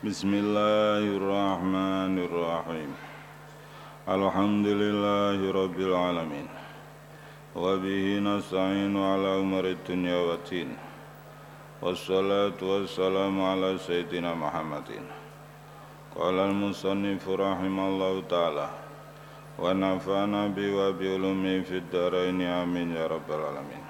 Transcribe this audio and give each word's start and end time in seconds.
بسم 0.00 0.32
الله 0.34 1.04
الرحمن 1.20 2.14
الرحيم 2.24 2.90
الحمد 4.08 4.66
لله 4.82 5.38
رب 5.52 5.78
العالمين 5.88 6.48
وبه 7.56 8.04
نستعين 8.28 8.96
على 8.96 9.30
أمر 9.44 9.64
الدنيا 9.76 10.16
والدين 10.16 10.70
والصلاة 11.82 12.60
والسلام 12.62 13.34
على 13.44 13.78
سيدنا 13.78 14.32
محمد 14.34 14.88
قال 16.16 16.36
المصنف 16.48 17.28
رحمه 17.28 17.84
الله 17.88 18.14
تعالى 18.32 18.68
ونفعنا 19.58 20.42
به 20.56 20.68
وبعلومه 20.80 21.60
في 21.68 21.76
الدارين 21.84 22.40
آمين 22.40 22.96
يا 22.96 23.04
رب 23.06 23.28
العالمين 23.28 23.84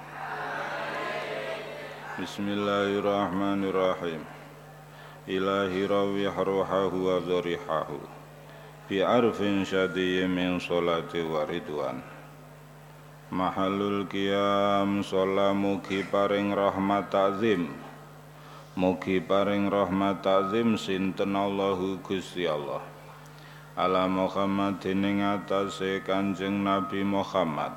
بسم 2.19 2.45
الله 2.47 2.99
الرحمن 2.99 3.63
الرحيم 3.71 4.40
إلهي 5.28 5.86
روح 5.86 6.38
روحه 6.38 6.92
وضريحه 6.94 7.88
بعرف 8.90 9.38
شدي 9.62 10.26
من 10.26 10.58
صلاة 10.58 11.12
وردوان 11.14 11.98
Mahalul 13.26 14.06
qiyam 14.06 15.02
sholat 15.02 15.50
mugi 15.50 16.06
paring 16.06 16.54
rahmat 16.54 17.10
ta'zim 17.10 17.66
Mugi 18.78 19.18
paring 19.18 19.66
rahmat 19.66 20.22
ta'zim 20.22 20.78
sinten 20.78 21.34
Allahu 21.34 21.98
Gusti 22.06 22.46
Allah 22.46 22.86
ala 23.76 24.08
Muhammad 24.08 24.80
ing 24.88 25.20
atase 25.20 26.00
Kanjeng 26.00 26.64
Nabi 26.64 27.04
Muhammad 27.04 27.76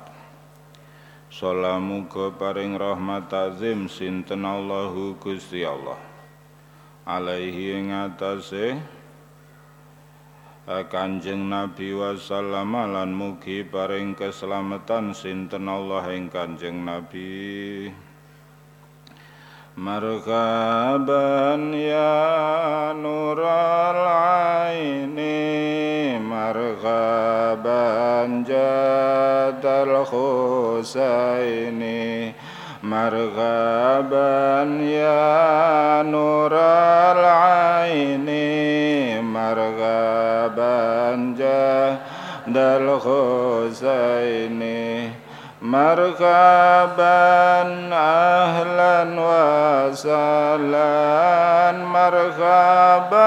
Salamuga 1.28 2.32
paring 2.32 2.80
rahmat 2.80 3.28
azim 3.28 3.84
sinten 3.84 4.42
Allahu 4.42 5.20
Gusti 5.20 5.60
Allah 5.60 6.00
Alaihi 7.05 7.77
ing 7.77 7.93
atase 7.93 8.81
Kanjeng 10.65 11.45
Nabi 11.45 11.93
wasallam 11.93 12.73
lan 12.73 13.13
mugi 13.13 13.61
paring 13.61 14.17
keselamatan 14.17 15.13
sinten 15.13 15.69
Allah 15.69 16.09
ing 16.09 16.33
Kanjeng 16.33 16.81
Nabi. 16.81 17.93
Marhaban 19.77 21.69
ya 21.69 22.95
nural 22.97 24.01
aini 24.73 25.37
Marhaban 26.17 27.69
jadal 28.41 30.01
husaini 30.09 31.13
Marhaban 32.85 34.77
ya 34.85 36.05
nural 36.05 37.17
aini 37.81 39.17
Marhaban 39.25 41.33
jadal 41.33 43.01
husaini 43.01 45.09
Marhaban 45.65 46.29
ahlan 47.89 49.17
wa 49.17 49.89
sahlan 49.97 51.89
Marhaban 51.89 53.25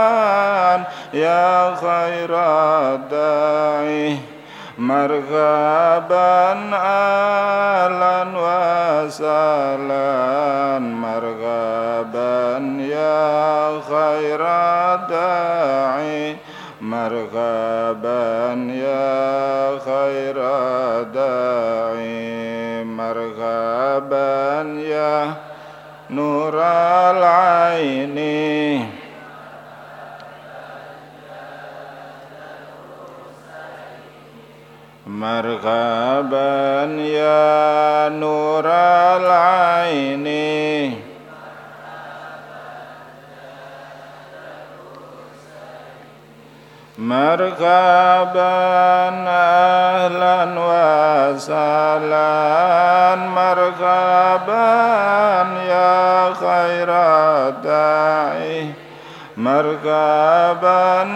ya 1.11 1.75
khairat 1.83 3.11
da'i 3.11 4.23
Marhaban 4.79 6.71
ahlan 6.71 8.31
wa 9.09 9.17
sahlan 9.17 10.85
Marhaban 11.01 12.77
ya 12.77 13.81
khairat 13.89 15.09
da'i 15.09 16.37
Marhaban 16.85 18.69
ya 18.69 19.81
khairat 19.81 21.09
da'i 21.17 22.85
Marhaban 22.85 24.77
ya 24.77 25.41
nural 26.13 27.25
Marhaban 35.19 36.95
ya 37.03 38.07
nural 38.07 39.27
aini 39.27 40.95
Marhaban 46.95 48.37
ahlan 49.27 50.55
wa 50.55 51.35
sahlan. 51.35 53.19
Marhaban 53.35 54.39
ya 55.67 56.31
khairat 56.39 57.59
da'i 57.67 58.71
Marhaban 59.35 61.11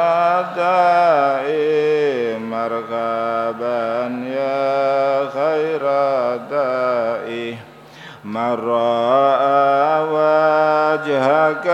رأى 8.57 10.05
وجهك 10.13 11.67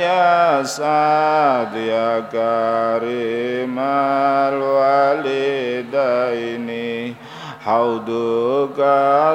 يا 0.00 0.62
سعد 0.62 1.74
يا 1.74 2.20
كريم 2.32 3.78
الوالدين 5.38 6.68
حوضك 7.64 8.78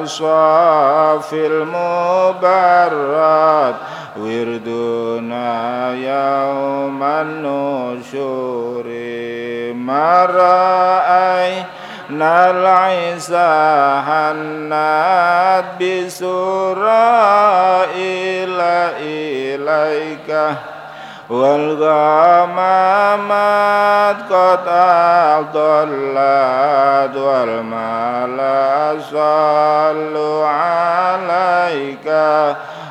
صافي 0.05 1.47
المبرد 1.47 2.43
وردنا 4.17 5.89
يوم 5.93 7.03
النشور 7.03 8.83
ما 9.73 10.25
رأينا 10.25 11.65
حنات 14.06 15.64
بسورة 15.82 16.88
إلى 17.94 18.90
إليك. 19.00 20.54
والغمامات 21.30 24.16
قد 24.32 24.68
أضلت 25.38 27.16
والملأ 27.16 28.96
صلوا 29.10 30.46
عليك. 30.46 32.12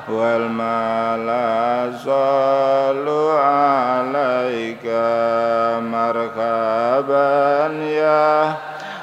والملأ 0.09 1.91
صلوا 2.05 3.39
عليك 3.39 4.85
مرحبا 5.83 7.67
يا 7.83 8.53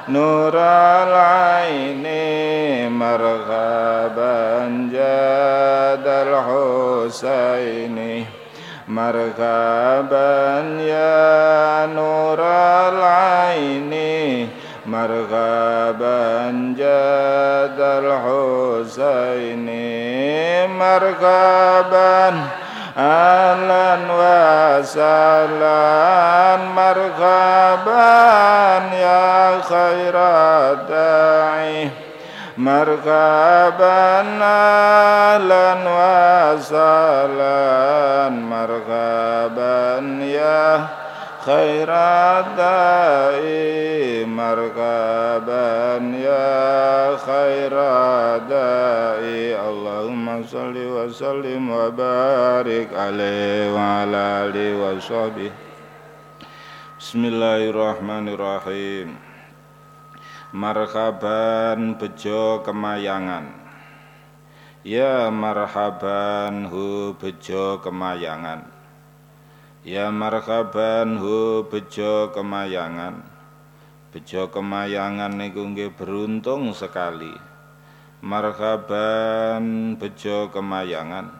نور 0.08 0.52
العين 0.56 2.06
مرحبا 2.92 4.40
جاد 4.92 6.06
الحسين 6.26 7.98
مرحبا 8.88 10.60
يا 10.80 11.86
نور 11.86 12.40
العين 12.92 13.92
مرحبا 14.86 16.20
جاد 16.78 17.80
الحسين 17.80 19.68
مرحبا 20.78 22.40
أهلا 22.98 23.98
وسهلا 24.20 25.76
مرحبا 26.76 28.23
مرحبا 32.57 34.21
أهلا 34.41 35.75
وسهلا 36.55 37.59
مرحبا 38.29 39.99
يا 40.23 40.87
خير 41.45 41.91
داعي 42.57 44.25
مرحبا 44.25 45.99
يا 46.15 47.17
خير 47.27 47.75
داعي. 48.47 49.59
اللهم 49.69 50.43
صل 50.47 50.75
وسلم 50.77 51.69
وبارك 51.69 52.87
عليه 52.95 53.75
وعلى 53.75 54.23
آله 54.47 54.67
وصحبه. 54.79 55.51
بسم 56.99 57.21
الله 57.25 57.69
الرحمن 57.69 58.29
الرحيم. 58.29 59.24
Marhaban 60.55 61.99
bejo 61.99 62.63
kemayangan. 62.63 63.51
Ya 64.87 65.27
marhaban 65.27 66.71
hu 66.71 67.11
bejo 67.19 67.83
kemayangan. 67.83 68.63
Ya 69.83 70.07
marhaban 70.15 71.19
hu 71.19 71.67
bejo 71.67 72.31
kemayangan. 72.31 73.19
Bejo 74.15 74.47
kemayangan 74.47 75.35
niku 75.35 75.75
nggih 75.75 75.91
beruntung 75.91 76.71
sekali. 76.71 77.35
Marhaban 78.23 79.99
bejo 79.99 80.55
kemayangan. 80.55 81.35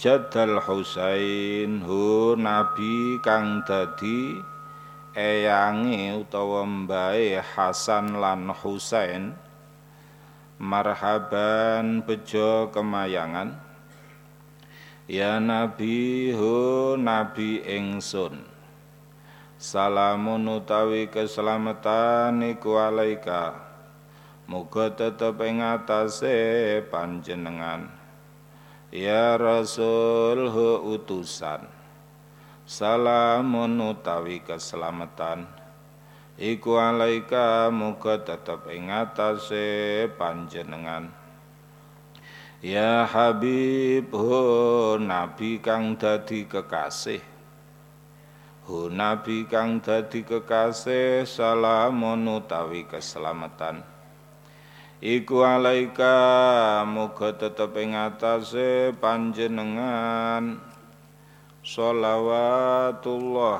Jadal 0.00 0.64
Husain 0.64 1.84
hu 1.84 2.32
nabi 2.32 3.20
kang 3.20 3.60
dadi 3.68 4.55
eyange 5.16 6.12
utawa 6.12 6.68
mbae 6.68 7.40
Hasan 7.40 8.20
lan 8.20 8.52
Husain 8.52 9.32
Marhaban 10.56 12.00
bejo 12.04 12.72
kemayangan. 12.72 13.60
Ya 15.04 15.36
Nabi 15.40 16.32
hu 16.32 16.96
Nabi 16.96 17.60
ingsun 17.64 18.44
Salamun 19.56 20.44
utawi 20.48 21.08
keselamatan 21.08 22.40
iku 22.56 22.76
alaika. 22.76 23.56
Muga 24.48 24.92
tetep 24.92 25.40
ing 25.44 25.64
atase 25.64 26.80
panjenengan. 26.92 27.88
Ya 28.92 29.36
Rasul 29.40 30.48
hu 30.48 30.96
utusan 30.96 31.75
Salamun 32.66 33.78
utawi 33.78 34.42
keselamatan. 34.42 35.46
Iku 36.34 36.82
alaika 36.82 37.70
muga 37.70 38.18
tetep 38.18 38.66
ing 38.74 38.90
atase 38.90 40.10
panjenengan. 40.18 41.14
Ya 42.58 43.06
Habib 43.06 44.10
ho 44.10 44.98
nabi 44.98 45.62
kang 45.62 45.94
dadi 45.94 46.42
kekasih. 46.50 47.22
Ho 48.66 48.90
nabi 48.90 49.46
kang 49.46 49.78
dadi 49.78 50.26
kekasih 50.26 51.22
salamun 51.22 52.26
utawi 52.26 52.82
keselamatan. 52.90 53.86
Iku 54.98 55.46
alaika 55.46 56.82
muga 56.82 57.30
tetep 57.30 57.78
ing 57.78 57.94
atase 57.94 58.90
panjenengan 58.98 60.74
Sholawatullah 61.66 63.58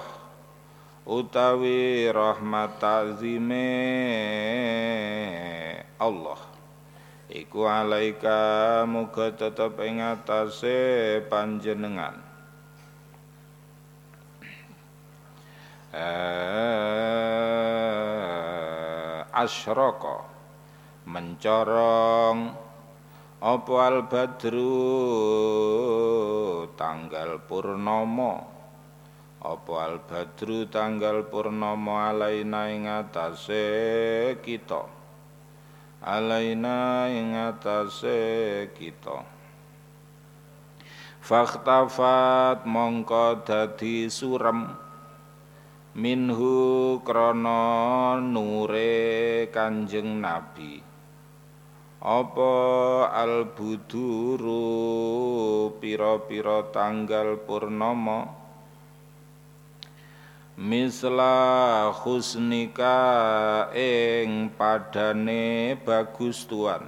utawi 1.11 2.07
rahmat 2.07 2.79
azime 2.79 3.67
Allah. 5.99 6.39
Iku 7.27 7.67
alaika 7.67 8.87
muga 8.87 9.35
tetep 9.35 9.83
ing 9.83 9.99
atase 9.99 11.19
panjenengan. 11.27 12.23
Eh, 15.91 16.07
asyraka 19.35 20.31
mencorong 21.11 22.66
apa 23.37 23.75
al 23.85 24.09
badru 24.09 24.73
tanggal 26.73 27.37
purnomo 27.45 28.57
apa 29.45 29.73
al 29.77 30.01
badru 30.01 30.65
tanggal 30.73 31.29
purnomo 31.29 32.01
alaina 32.01 32.73
ing 32.73 32.89
atase 32.89 34.41
kita? 34.41 34.89
Alaina 36.01 37.07
ing 37.13 37.37
atase 37.37 38.73
kita. 38.73 39.23
Fakhtafat 41.21 42.65
mongko 42.65 43.45
dadi 43.45 44.09
surem. 44.11 44.73
Minhu 45.97 47.01
krana 47.01 48.21
nure 48.21 49.49
Kanjeng 49.49 50.21
Nabi 50.21 50.86
apa 52.01 52.53
albuduru 53.09 54.53
pira-pira 55.81 56.69
tanggal 56.69 57.41
purnama? 57.41 58.29
Misla 60.57 61.93
husnika 61.93 62.97
ing 63.77 64.53
padane 64.57 65.77
bagus 65.77 66.49
tuan. 66.49 66.85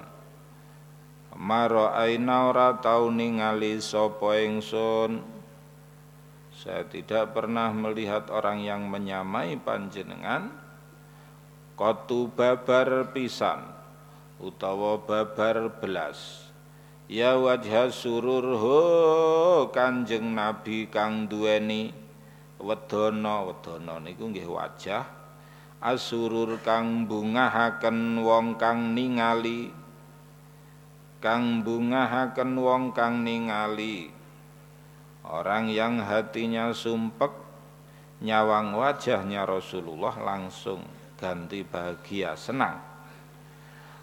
Maro 1.39 1.93
aina 1.93 2.49
ora 2.51 2.77
tau 2.81 3.13
ningali 3.13 3.77
sapa 3.79 4.41
ingsun. 4.41 5.21
Saya 6.59 6.83
tidak 6.89 7.37
pernah 7.37 7.71
melihat 7.71 8.27
orang 8.35 8.65
yang 8.65 8.89
menyamai 8.91 9.61
panjenengan. 9.61 10.51
Kotu 11.79 12.27
babar 12.35 13.15
pisan 13.15 13.78
utawa 14.39 15.03
babar 15.03 15.71
belas. 15.83 16.47
Ya 17.09 17.41
wajah 17.41 17.89
surur 17.89 18.59
ho 18.61 18.81
kanjeng 19.73 20.37
nabi 20.37 20.87
kang 20.93 21.25
duweni 21.25 21.91
wedana 22.61 23.49
wedana 23.49 23.99
niku 24.03 24.29
nggih 24.31 24.49
wajah. 24.49 25.05
Asurur 25.79 26.59
kang 26.67 27.07
bungahaken 27.07 28.19
wong 28.27 28.59
kang 28.59 28.99
ningali 28.99 29.71
kang 31.23 31.63
bungahaken 31.63 32.59
wong 32.59 32.91
kang 32.91 33.23
ningali. 33.23 34.11
Orang 35.23 35.71
yang 35.71 36.03
hatinya 36.03 36.75
sumpek 36.75 37.31
nyawang 38.25 38.75
wajahnya 38.75 39.47
Rasulullah 39.47 40.19
langsung 40.19 40.83
ganti 41.15 41.63
bahagia 41.63 42.35
senang 42.35 42.88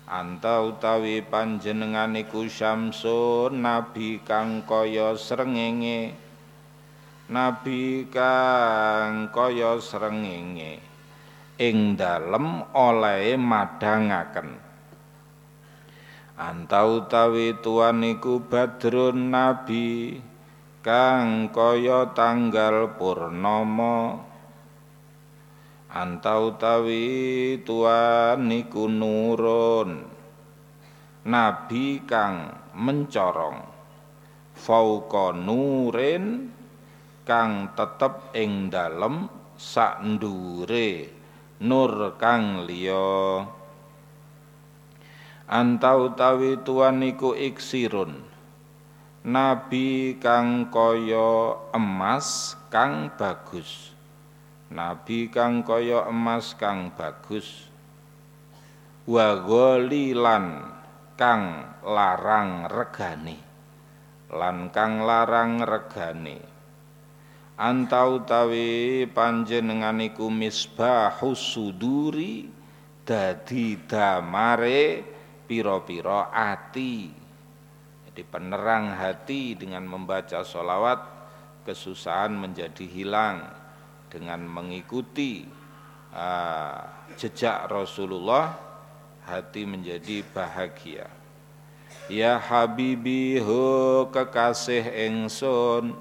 anta 0.05 0.61
utawi 0.61 1.25
panjenengan 1.25 2.13
iku 2.13 2.45
syamsun 2.45 3.61
nabi 3.61 4.21
kang 4.21 4.65
kaya 4.65 5.17
srengenge. 5.17 6.13
Nabi 7.25 8.05
kang 8.13 9.33
kaya 9.33 9.81
srengenge. 9.81 10.77
Ing 11.57 11.97
dalem 11.97 12.65
oleh 12.75 13.33
madangaken. 13.39 14.61
Anta 16.35 16.83
utawi 16.83 17.55
tuan 17.63 18.03
iku 18.03 18.43
badrun 18.43 19.31
nabi 19.31 20.19
kang 20.83 21.49
kaya 21.49 22.11
tanggal 22.11 22.93
purnama 22.99 24.24
anta 25.95 26.43
utawi 26.43 27.55
tuan 27.63 28.51
iku 28.51 28.91
nurun. 28.91 30.03
Nabi 31.25 32.03
kang 32.03 32.51
mencorong. 32.75 33.63
Fauqa 34.55 35.31
nurin 35.31 36.51
kang 37.23 37.71
tetep 37.79 38.35
ing 38.35 38.67
dalem 38.67 39.31
sak 39.55 40.03
nur 41.63 41.93
kang 42.19 42.67
liya. 42.67 43.47
Anta 45.47 45.91
utawi 45.95 46.59
tuan 46.59 47.07
iku 47.07 47.31
iksirun. 47.31 48.19
Nabi 49.25 50.19
kang 50.19 50.69
kaya 50.69 51.57
emas 51.73 52.53
kang 52.69 53.09
bagus 53.15 53.94
nabi 54.73 55.29
kang 55.29 55.61
kaya 55.61 56.09
emas 56.09 56.57
kang 56.57 56.89
bagus. 56.97 57.69
Wa 59.05 59.37
lan 59.37 60.45
kang 61.13 61.43
larang 61.85 62.65
regane. 62.65 63.37
Lan 64.33 64.73
kang 64.73 65.05
larang 65.05 65.61
regane. 65.61 66.41
Anta 67.55 68.03
utawi 68.11 69.07
panjenengan 69.07 69.95
iku 70.03 70.27
misbahus 70.27 71.39
suduri 71.39 72.43
dadi 73.05 73.79
damare 73.87 75.05
piro-piro 75.47 76.27
ati. 76.33 77.07
Jadi 78.09 78.21
penerang 78.27 78.91
hati 78.91 79.55
dengan 79.55 79.87
membaca 79.87 80.43
solawat 80.43 80.99
kesusahan 81.63 82.35
menjadi 82.35 82.83
hilang 82.83 83.64
dengan 84.09 84.43
mengikuti 84.45 85.45
uh, 86.13 86.79
jejak 87.17 87.67
Rasulullah 87.67 88.55
hati 89.25 89.65
menjadi 89.65 90.21
bahagia. 90.31 91.09
Ya 92.05 92.37
Habibi 92.37 93.41
hu 93.41 94.05
kekasih 94.13 94.85
engsun. 95.09 95.97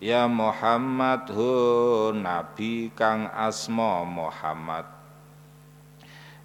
Ya 0.00 0.24
Muhammad 0.24 1.28
hu 1.28 1.52
Nabi 2.16 2.88
kang 2.96 3.28
asmo 3.34 4.06
Muhammad. 4.06 5.00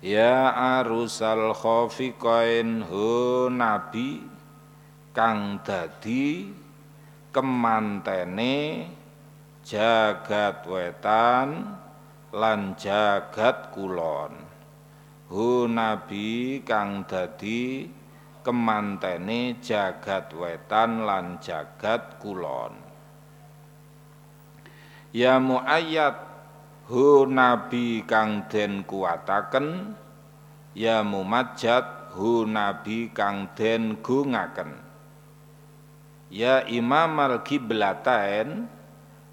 Ya 0.05 0.53
arusal 0.81 1.49
khofiqain 1.57 2.85
hu 2.85 3.49
nabi 3.49 4.21
kang 5.17 5.57
dadi 5.65 6.53
kemantene 7.33 8.85
jagat 9.65 10.61
wetan 10.69 11.73
lan 12.29 12.77
jagat 12.77 13.73
kulon. 13.73 14.37
Hu 15.25 15.65
nabi 15.65 16.61
kang 16.61 17.09
dadi 17.09 17.89
kemantene 18.45 19.57
jagat 19.57 20.29
wetan 20.37 21.01
lan 21.01 21.41
jagat 21.41 22.21
kulon. 22.21 22.77
Ya 25.09 25.41
muayyad 25.41 26.13
hu 26.85 27.25
nabi 27.25 28.05
kang 28.05 28.45
den 28.45 28.85
kuwataken 28.85 29.97
ya 30.77 31.01
mumajjad 31.01 32.13
hu 32.13 32.45
nabi 32.45 33.09
kang 33.09 33.49
den 33.57 33.97
gungaken. 34.05 34.77
Ya 36.29 36.61
imam 36.69 37.17
al 37.17 37.41
kiblatain 37.41 38.74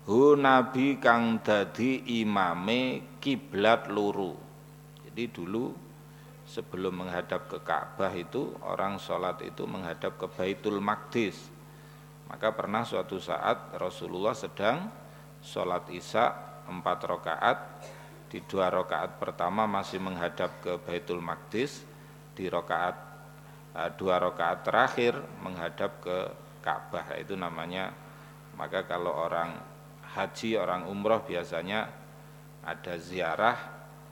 hu 0.06 0.34
nabi 0.34 0.98
kang 0.98 1.38
dadi 1.42 2.22
imame 2.22 3.14
kiblat 3.22 3.86
luru. 3.86 4.34
Jadi 5.06 5.24
dulu 5.28 5.70
sebelum 6.48 7.04
menghadap 7.04 7.46
ke 7.48 7.58
Ka'bah 7.62 8.12
itu 8.12 8.52
orang 8.66 8.98
sholat 8.98 9.40
itu 9.44 9.62
menghadap 9.68 10.18
ke 10.18 10.26
Baitul 10.26 10.82
Maqdis. 10.82 11.48
Maka 12.26 12.52
pernah 12.56 12.82
suatu 12.82 13.20
saat 13.20 13.76
Rasulullah 13.76 14.32
sedang 14.32 14.88
sholat 15.44 15.88
isya 15.92 16.32
empat 16.68 16.98
rakaat. 17.04 17.58
Di 18.32 18.40
dua 18.48 18.72
rakaat 18.72 19.20
pertama 19.20 19.68
masih 19.68 20.00
menghadap 20.00 20.64
ke 20.64 20.80
Baitul 20.80 21.20
Maqdis. 21.20 21.84
Di 22.32 22.48
rakaat 22.48 22.96
uh, 23.76 23.90
dua 23.92 24.16
rakaat 24.16 24.64
terakhir 24.64 25.12
menghadap 25.44 26.00
ke 26.00 26.16
Ka'bah 26.64 27.12
itu 27.20 27.36
namanya. 27.36 27.92
Maka 28.56 28.88
kalau 28.88 29.12
orang 29.12 29.71
haji 30.12 30.60
orang 30.60 30.88
umroh 30.88 31.24
biasanya 31.24 31.88
ada 32.62 32.94
ziarah. 33.00 33.58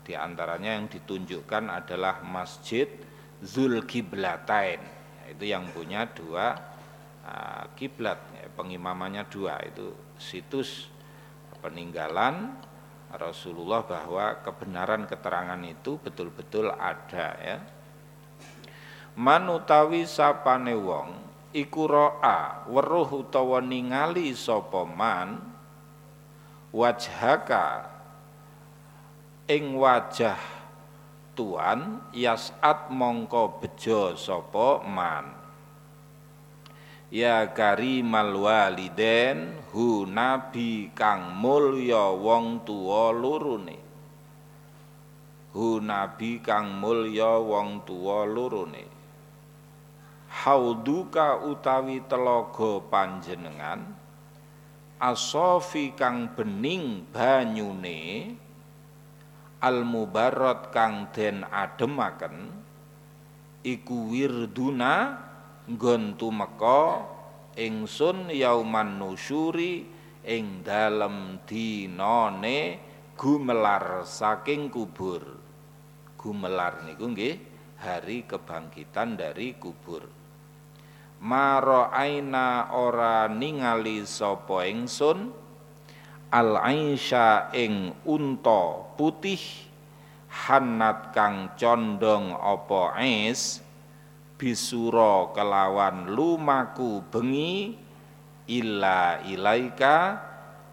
Di 0.00 0.16
antaranya 0.16 0.75
yang 0.75 0.90
ditunjukkan 0.90 1.71
adalah 1.71 2.25
Masjid 2.25 2.88
Zulkiblatain. 3.45 4.80
Itu 5.30 5.47
yang 5.47 5.71
punya 5.71 6.09
dua 6.11 6.57
uh, 7.23 7.64
kiblat 7.78 8.19
ya, 8.35 8.49
pengimamannya 8.50 9.28
dua. 9.30 9.61
Itu 9.62 9.95
situs 10.19 10.90
peninggalan 11.62 12.59
Rasulullah 13.14 13.85
bahwa 13.87 14.38
kebenaran 14.42 15.07
keterangan 15.07 15.61
itu 15.62 16.00
betul-betul 16.00 16.73
ada 16.75 17.28
ya. 17.38 17.59
Manutawi 19.19 20.07
sapane 20.07 20.75
wong 20.75 21.09
iku 21.50 21.90
ro'a 21.90 22.64
weruh 22.71 23.11
utawa 23.26 23.59
ningali 23.59 24.30
sapa 24.38 24.87
man 24.87 25.50
wajhaka. 26.71 27.91
Ing 29.50 29.75
wajah 29.75 30.39
tuan 31.35 32.07
yasat 32.15 32.95
mongko 32.95 33.59
bejo 33.59 34.15
sapa 34.15 34.87
man. 34.87 35.27
Ya 37.11 37.50
karimal 37.50 38.39
waliden 38.39 39.59
hu 39.75 40.07
nabi 40.07 40.95
kang 40.95 41.35
mulya 41.35 42.15
wong 42.15 42.62
tuwa 42.62 43.11
lurune. 43.11 43.79
Hu 45.50 45.83
nabi 45.83 46.39
kang 46.39 46.79
mulya 46.79 47.43
wong 47.43 47.83
tuwa 47.83 48.23
lurune. 48.23 48.87
Hauduka 50.31 51.43
utawi 51.43 52.07
telaga 52.07 52.79
panjenengan 52.87 54.00
Asofi 55.00 55.97
kang 55.97 56.37
bening 56.37 57.09
banyune 57.09 58.37
Al 59.64 59.80
mubarat 59.80 60.69
kang 60.69 61.09
den 61.16 61.40
ademaken 61.49 62.52
Iku 63.64 64.12
wirduna 64.12 65.16
nggon 65.64 66.21
tumeka 66.21 67.09
ingsun 67.57 68.28
yauman 68.28 69.00
nusyuri 69.00 69.88
ing 70.21 70.61
dalem 70.61 71.40
dinane 71.49 72.59
gumelar 73.16 74.04
saking 74.04 74.69
kubur. 74.69 75.25
Gumelar 76.21 76.85
niku 76.85 77.09
nggih 77.09 77.40
hari 77.80 78.28
kebangkitan 78.28 79.16
dari 79.16 79.57
kubur 79.57 80.20
maro 81.21 81.93
aina 81.93 82.73
ora 82.73 83.29
ningali 83.29 84.09
sapa 84.09 84.65
ingsun? 84.65 85.37
Al 86.33 86.57
aisha 86.57 87.50
ing 87.53 87.93
unta 88.07 88.87
putih 88.97 89.43
hanat 90.31 91.11
kang 91.11 91.53
condong 91.59 92.33
opo 92.39 92.95
is 93.03 93.59
bisuro 94.39 95.35
kelawan 95.35 96.07
lumaku 96.07 97.03
bengi 97.11 97.75
illa 98.47 99.19
ilaika 99.27 100.23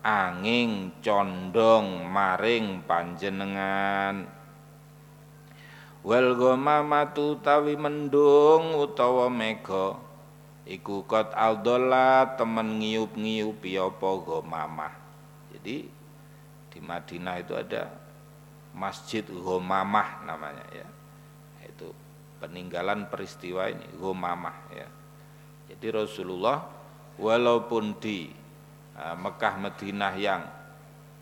angin 0.06 0.94
condong 1.02 2.06
maring 2.06 2.86
panjenengan. 2.86 4.30
Wal 6.08 6.38
ghamamatu 6.40 7.42
tawi 7.44 7.76
mendung 7.76 8.78
utawa 8.78 9.28
mega 9.28 10.07
iku 10.68 11.08
kot 11.08 11.32
aldola 11.32 12.36
temen 12.36 12.84
ngiyup-ngiyupi 12.84 13.80
apa 13.80 14.10
ghamamah 14.24 14.94
jadi 15.58 15.90
di 16.72 16.80
Madinah 16.86 17.36
itu 17.42 17.58
ada 17.58 17.90
Masjid 18.78 19.26
Ghamamah 19.26 20.22
namanya 20.22 20.62
ya. 20.70 20.88
Itu 21.66 21.90
peninggalan 22.38 23.10
peristiwa 23.10 23.66
ini 23.74 23.90
Ghamamah 23.98 24.58
ya. 24.70 24.88
Jadi 25.74 25.88
Rasulullah 25.90 26.62
walaupun 27.18 27.98
di 27.98 28.30
uh, 28.94 29.18
Mekah 29.18 29.54
Madinah 29.58 30.14
yang 30.22 30.46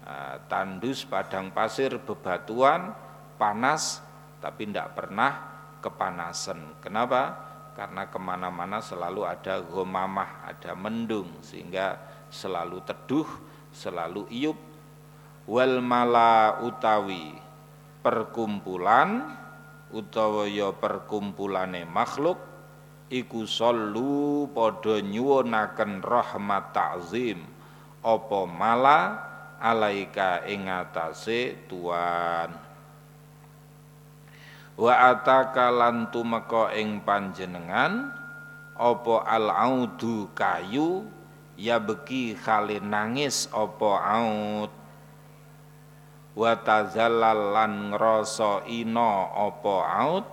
uh, 0.04 0.36
tandus 0.52 1.08
padang 1.08 1.56
pasir 1.56 1.96
bebatuan 2.04 2.92
panas 3.40 4.04
tapi 4.44 4.68
tidak 4.68 4.94
pernah 5.00 5.32
kepanasan. 5.80 6.84
Kenapa 6.84 7.40
karena 7.76 8.08
ke 8.08 8.16
mana-mana 8.16 8.80
selalu 8.80 9.28
ada 9.28 9.60
gomamah 9.62 10.48
ada 10.48 10.74
mendung 10.74 11.28
sehingga 11.44 12.00
selalu 12.32 12.80
teduh 12.88 13.28
selalu 13.76 14.26
iup 14.32 14.58
wal 15.46 15.84
mala 15.84 16.64
utawi 16.64 17.36
perkumpulan 18.00 19.38
utawa 19.92 20.48
ya 20.50 20.74
perkumpulane 20.74 21.86
makhluk 21.86 22.40
iku 23.10 23.46
sallu 23.46 24.50
padha 24.50 25.02
nyuwunaken 25.02 26.02
rahmat 26.02 26.74
ta'zim. 26.74 27.40
Apa 28.06 28.46
mala 28.46 29.00
alaika 29.58 30.46
ing 30.46 30.70
atase 30.70 31.66
tuan 31.66 32.65
wa 34.76 34.94
ataka 35.16 35.72
lan 35.72 36.12
tumeka 36.12 36.76
ing 36.76 37.00
panjenengan 37.04 38.12
apa 38.76 39.16
al 39.24 39.48
audu 39.48 40.28
kayu 40.36 41.08
ya 41.56 41.80
beki 41.80 42.36
khali 42.36 42.84
nangis 42.84 43.48
apa 43.56 43.92
aud. 44.04 44.72
Wa 46.36 46.52
tazallal 46.60 47.56
lan 47.56 47.96
ngrasa 47.96 48.68
ina 48.68 49.32
apa 49.32 49.76
aud 50.04 50.26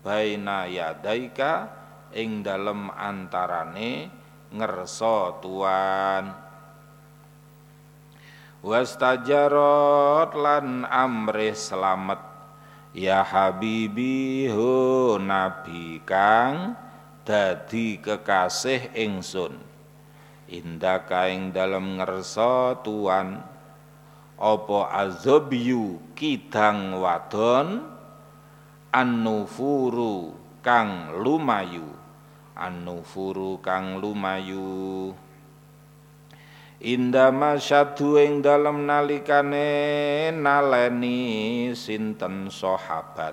baina 0.00 0.64
yadaika 0.64 1.68
ing 2.16 2.40
dalem 2.40 2.88
antarane 2.88 4.08
ngerso 4.48 5.36
tuan. 5.44 6.32
Wastajarot 8.64 10.32
lan 10.34 10.88
amrih 10.88 11.54
selamat 11.54 12.25
ya 12.96 13.20
habibi 13.20 14.48
ho 14.48 15.20
nabi 15.20 16.00
kang 16.08 16.72
dadi 17.28 18.00
kekasih 18.00 18.96
ingsun. 18.96 19.60
Indaka 20.48 21.28
ing 21.28 21.52
dalem 21.52 22.00
ngerso 22.00 22.80
tuan. 22.80 23.44
Apa 24.40 24.80
azabyu 24.96 26.00
kidang 26.16 26.96
wadon? 26.96 27.84
Annufuru 28.94 30.32
kang 30.64 31.12
lumayu. 31.20 31.92
An-nufuru 32.56 33.60
kang 33.60 34.00
lumayu 34.00 35.12
Indama 36.76 37.56
syadu 37.56 38.20
ing 38.20 38.44
dalem 38.44 38.84
nalikane 38.84 40.28
naleni 40.28 41.72
sinten 41.72 42.52
sahabat? 42.52 43.32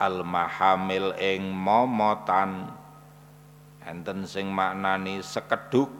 Al 0.00 0.24
mahamil 0.24 1.12
ing 1.20 1.52
momotan. 1.52 2.72
Enten 3.84 4.24
sing 4.24 4.48
maknani 4.48 5.20
sekeduk 5.20 5.92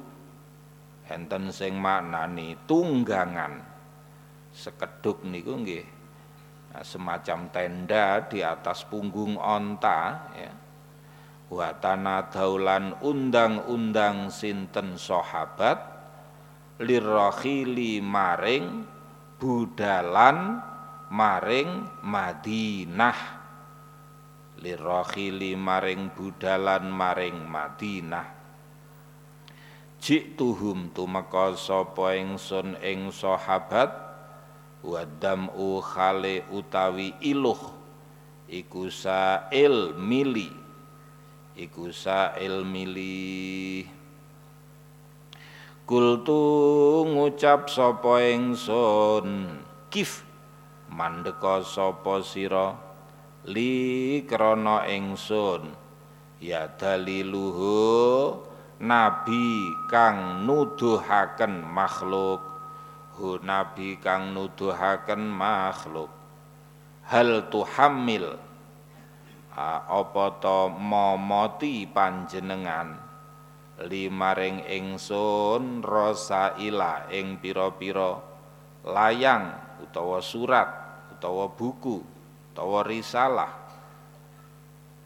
enten 1.12 1.52
sing 1.52 1.76
maknani 1.76 2.56
tunggangan. 2.64 3.60
Sekeduk 4.56 5.28
niku 5.28 5.60
nggih 5.60 5.84
nah, 6.72 6.80
semacam 6.80 7.52
tenda 7.52 8.24
di 8.24 8.40
atas 8.40 8.88
punggung 8.88 9.36
onta 9.36 10.32
ya. 10.32 10.52
Watana 11.52 12.32
daulan 12.32 12.96
undang-undang 13.04 14.32
sinten 14.32 14.96
sahabat 14.96 15.91
lirrohili 16.82 18.02
maring 18.02 18.82
budalan 19.38 20.58
maring 21.14 21.70
Madinah. 22.02 23.18
Lirrohili 24.58 25.54
maring 25.54 26.10
budalan 26.10 26.90
maring 26.90 27.38
Madinah. 27.46 28.28
Jik 30.02 30.34
tuhum 30.34 30.90
tumeka 30.90 31.54
sapa 31.54 32.18
ingsun 32.18 32.74
ing 32.82 33.14
sahabat 33.14 33.94
wadam 34.82 35.46
u 35.54 35.78
khale 35.78 36.42
utawi 36.50 37.14
iluh. 37.22 37.78
Iku 38.50 38.90
sail 38.90 39.94
mili. 39.94 40.50
Iku 41.52 41.92
sa'il 41.92 42.64
milih 42.64 44.01
kultu 45.86 47.02
ngucap 47.06 47.68
sapa 47.68 48.22
ingsun? 48.22 49.58
Kif. 49.92 50.24
Mandeka 50.92 51.64
sapa 51.64 52.20
sira? 52.20 52.76
Li 53.48 54.22
krana 54.28 54.84
ingsun. 54.86 55.72
Ya 56.42 56.68
daliluhu 56.68 58.36
nabi 58.82 59.72
kang 59.88 60.44
nuduhaken 60.44 61.64
makhluk. 61.64 62.42
Hu 63.16 63.38
nabi 63.40 63.96
kang 63.98 64.34
nuduhaken 64.36 65.26
makhluk. 65.30 66.10
Hal 67.08 67.50
tuhammil 67.50 68.38
apa 69.56 70.26
to 70.40 70.72
momoti 70.80 71.84
panjenengan 71.84 73.11
limaring 73.86 74.62
ingsun 74.66 75.82
ila 76.58 76.92
ing 77.10 77.38
pira-pira. 77.42 78.20
Layang 78.82 79.78
utawa 79.82 80.18
surat 80.18 80.68
utawa 81.14 81.50
buku 81.50 82.02
utawa 82.52 82.82
risalah. 82.82 83.52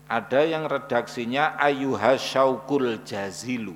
Ada 0.07 0.47
yang 0.47 0.65
redaksinya 0.71 1.59
ayuha 1.59 2.17
syaukul 2.17 3.03
jazilu. 3.03 3.75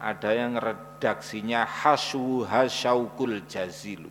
Ada 0.00 0.32
yang 0.32 0.56
redaksinya 0.56 1.68
hasu 1.68 2.48
hasyaukul 2.48 3.44
jazilu. 3.44 4.08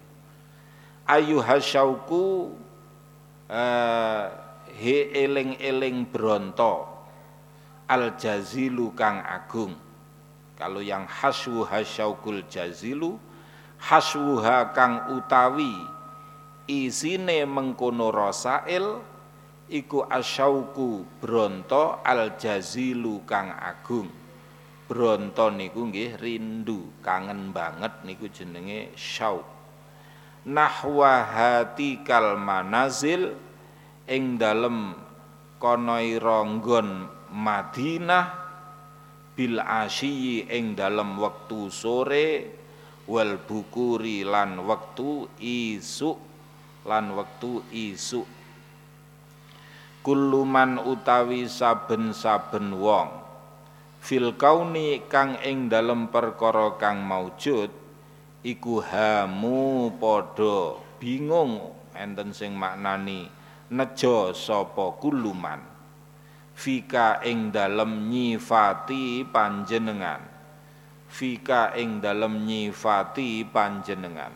Ayuha 1.10 1.58
syauku 1.58 2.54
eh, 3.50 4.26
he 4.78 5.10
eling-eling 5.26 6.06
bronto. 6.06 6.86
Al 7.90 8.14
jazilu 8.22 8.94
kang 8.94 9.26
agung 9.26 9.89
kalau 10.60 10.84
yang 10.84 11.08
haswu 11.08 11.64
hasyaukul 11.64 12.44
jazilu 12.52 13.16
haswuha 13.80 14.76
kang 14.76 15.16
utawi 15.16 15.72
isine 16.68 17.48
mengkono 17.48 18.12
rosail 18.12 19.00
iku 19.72 20.04
asyauku 20.04 21.08
bronto 21.24 22.04
al 22.04 22.36
jazilu 22.36 23.24
kang 23.24 23.56
agung. 23.56 24.12
Bronto 24.90 25.54
niku 25.54 25.86
nggih 25.86 26.18
rindu 26.18 27.00
kangen 27.06 27.54
banget 27.54 28.04
niku 28.04 28.26
jenenge 28.28 28.92
syauk. 28.98 29.46
Nahwa 30.50 31.30
hatikal 31.30 32.36
manazil 32.42 33.38
ing 34.10 34.42
dalem 34.42 34.98
kono 35.62 36.02
ronggon 36.02 37.06
Madinah 37.30 38.39
bil 39.40 39.56
asyi 39.64 40.44
ing 40.52 40.76
dalem 40.76 41.16
wektu 41.16 41.72
sore 41.72 42.52
wal 43.08 43.40
bukuri 43.40 44.28
lan 44.28 44.60
wektu 44.68 45.32
isuk 45.40 46.20
lan 46.84 47.16
wektu 47.16 47.64
isuk. 47.72 48.28
Kuluman 50.04 50.84
utawi 50.84 51.48
saben-saben 51.48 52.76
wong 52.76 53.16
fil 54.04 54.36
kauni 54.36 55.08
kang 55.08 55.40
ing 55.40 55.72
dalem 55.72 56.12
perkara 56.12 56.76
kang 56.76 57.00
maujud 57.08 57.72
iku 58.44 58.84
hamu 58.84 59.88
padha 59.96 60.76
bingung 61.00 61.64
enten 61.96 62.36
sing 62.36 62.60
maknani 62.60 63.32
nejo 63.72 64.36
sapa 64.36 65.00
kuluman 65.00 65.69
fika 66.60 67.24
ing 67.24 67.56
dalem 67.56 68.12
nyifati 68.12 69.24
panjenengan. 69.24 70.20
Fika 71.08 71.72
ing 71.80 72.04
dalem 72.04 72.44
nyifati 72.44 73.48
panjenengan. 73.48 74.36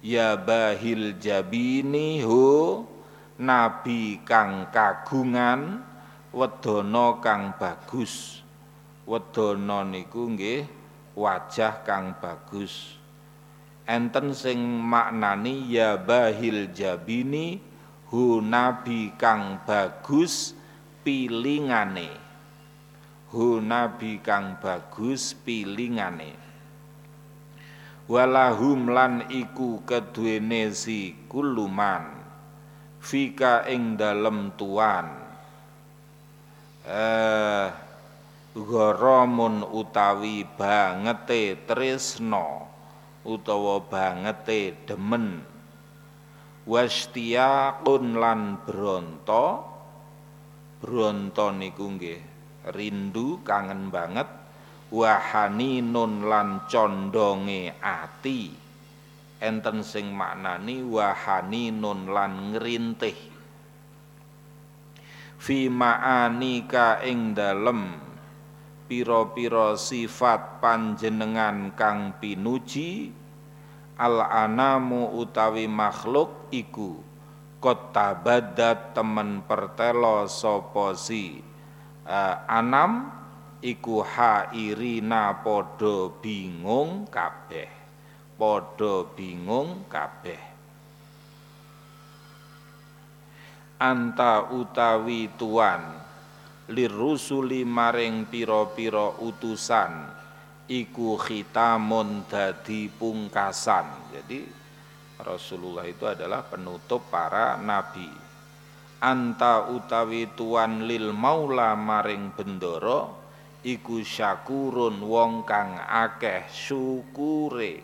Ya 0.00 0.40
bahil 0.40 1.20
jabini 1.20 2.24
hu 2.24 2.80
nabi 3.36 4.24
kang 4.24 4.72
kagungan 4.72 5.84
wedana 6.32 7.20
kang 7.20 7.52
bagus. 7.60 8.40
Wedana 9.04 9.84
niku 9.84 10.32
nggih 10.32 10.64
wajah 11.12 11.84
kang 11.84 12.16
bagus. 12.16 12.96
Enten 13.84 14.32
sing 14.32 14.64
maknani 14.64 15.68
ya 15.68 16.00
bahil 16.00 16.72
jabini 16.72 17.60
hu 18.08 18.40
nabi 18.40 19.12
kang 19.20 19.60
bagus 19.68 20.57
pilingane. 21.04 22.10
Hu 23.28 23.60
nabi 23.60 24.24
kang 24.24 24.56
bagus 24.56 25.36
pilingane. 25.36 26.32
Walahum 28.08 28.88
lan 28.88 29.28
iku 29.28 29.84
keduwene 29.84 30.72
si 30.72 31.12
kuluman 31.28 32.08
fika 33.04 33.68
ing 33.68 34.00
dalem 34.00 34.56
tuan. 34.56 35.12
Eh 36.88 37.68
goromun 38.56 39.60
utawi 39.60 40.48
bangete 40.56 41.68
tresno 41.68 42.64
utawa 43.28 43.84
bangete 43.84 44.88
demen. 44.88 45.44
Wastiyaqun 46.64 48.16
lan 48.16 48.60
bronto 48.64 49.67
bronto 50.78 51.50
niku 51.50 51.86
nggih 51.98 52.20
rindu 52.70 53.42
kangen 53.42 53.90
banget 53.90 54.26
wahani 54.94 55.84
nun 55.84 56.24
lan 56.26 56.64
condonge 56.70 57.74
ati. 57.82 58.66
Enten 59.38 59.86
sing 59.86 60.10
maknani 60.10 60.82
wahani 60.82 61.70
nun 61.70 62.10
lan 62.10 62.54
ngrintih 62.54 63.38
fi 65.38 65.70
ma'anika 65.70 67.00
ing 67.06 67.32
dalem 67.32 67.94
piro-piro 68.90 69.78
sifat 69.78 70.58
panjenengan 70.58 71.72
kang 71.78 72.18
pinuji 72.18 73.14
al 74.02 74.26
anamu 74.26 75.14
utawi 75.14 75.70
makhluk 75.70 76.50
iku 76.50 76.98
kota 77.58 78.14
badat 78.14 78.94
temen 78.94 79.42
pertelo 79.42 80.30
sopo 80.30 80.94
si? 80.94 81.42
Uh, 82.08 82.34
anam 82.48 83.12
iku 83.60 84.00
hairina 84.00 85.42
podo 85.42 86.18
bingung 86.22 87.10
kabeh. 87.10 87.70
Podo 88.38 89.12
bingung 89.18 89.84
kabeh. 89.90 90.42
Anta 93.78 94.50
utawi 94.50 95.38
tuan 95.38 95.82
lirusuli 96.70 97.62
maring 97.62 98.26
pira-pira 98.26 99.14
utusan 99.22 100.10
iku 100.66 101.14
khitamun 101.14 102.26
dadi 102.26 102.90
pungkasan. 102.90 104.12
Jadi 104.12 104.57
Rasulullah 105.18 105.82
itu 105.82 106.06
adalah 106.06 106.46
penutup 106.46 107.10
para 107.10 107.58
nabi. 107.58 108.06
Anta 108.98 109.70
utawi 109.70 110.30
tuan 110.34 110.86
lil 110.86 111.14
maula 111.14 111.74
maring 111.78 112.34
bendoro 112.34 113.18
iku 113.62 114.02
syakurun 114.02 115.02
wong 115.02 115.42
kang 115.42 115.78
akeh 115.78 116.46
syukure. 116.50 117.82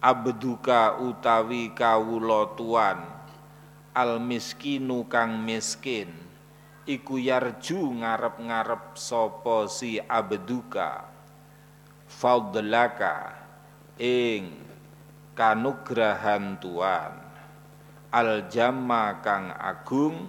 Abduka 0.00 0.98
utawi 1.02 1.70
kawula 1.74 2.54
tuan 2.58 2.98
al 3.94 4.22
miskinu 4.22 5.06
kang 5.10 5.42
miskin 5.42 6.10
iku 6.86 7.18
yarju 7.18 8.00
ngarep-ngarep 8.02 8.98
sapa 8.98 9.66
si 9.70 9.98
abduka 10.00 11.06
fadlaka 12.10 13.34
ing 14.00 14.69
kanugrahan 15.40 16.60
Tuhan. 16.60 17.16
Al 18.12 18.44
jamma 18.52 19.24
kang 19.24 19.48
agung 19.56 20.28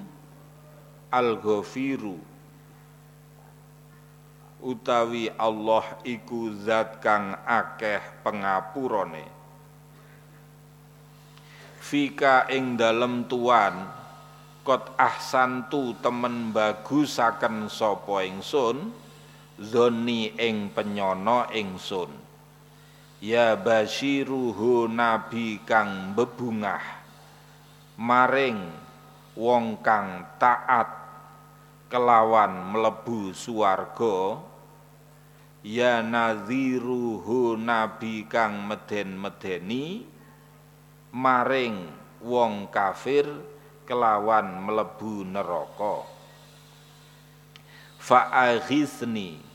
al 1.12 1.36
ghafiru 1.36 2.16
utawi 4.64 5.28
Allah 5.36 6.00
iku 6.08 6.56
zat 6.64 7.04
kang 7.04 7.36
akeh 7.44 8.00
pengapurane. 8.24 9.28
Fika 11.84 12.48
ing 12.48 12.80
dalem 12.80 13.28
tuan 13.28 13.92
kot 14.64 14.96
ahsantu 14.96 15.92
temen 16.00 16.56
bagusaken 16.56 17.68
sapa 17.68 18.24
ingsun 18.24 18.96
zoni 19.60 20.32
ing 20.40 20.72
penyono 20.72 21.52
ingsun 21.52 22.21
ya 23.22 23.54
basyiruhu 23.54 24.90
nabi 24.90 25.62
kang 25.62 26.18
bebungah 26.18 26.82
maring 28.02 28.66
wong 29.38 29.80
kang 29.86 30.26
taat 30.42 30.90
kelawan 31.86 32.74
mlebu 32.74 33.30
suwarga 33.32 34.42
ya 35.62 36.02
nadhiruhu 36.02 37.58
nabi 37.58 38.26
kang 38.26 38.66
meden-medeni. 38.66 40.10
Maring 41.12 41.92
wong 42.24 42.72
kafir 42.72 43.28
kelawan 43.84 44.64
melebu 44.64 45.28
neraka. 45.28 46.08
Fa'aghisni 48.00 49.51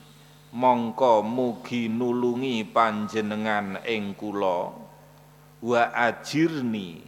mongko 0.55 1.27
mugi 1.27 1.91
nulungi 1.91 2.63
panjenengan 2.63 3.83
ing 3.83 4.15
kula. 4.15 4.71
Wa 5.59 5.91
ajirni 5.91 7.03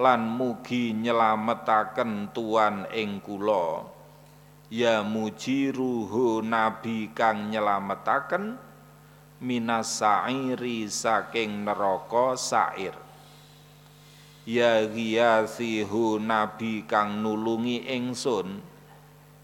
lan 0.00 0.26
mugi 0.26 0.96
nyelametaken 0.96 2.34
tuan 2.34 2.90
ing 2.90 3.22
kula. 3.22 3.86
Ya 4.72 5.04
mujiruhu 5.04 6.40
nabi 6.40 7.12
kang 7.12 7.52
nyelametaken 7.52 8.56
minas 9.44 10.00
sa'iri 10.00 10.88
saking 10.88 11.68
neraka 11.68 12.34
sa'ir. 12.34 12.96
Ya 14.42 14.82
ghiyasihu 14.88 16.18
nabi 16.18 16.82
kang 16.88 17.22
nulungi 17.22 17.84
ingsun 17.86 18.71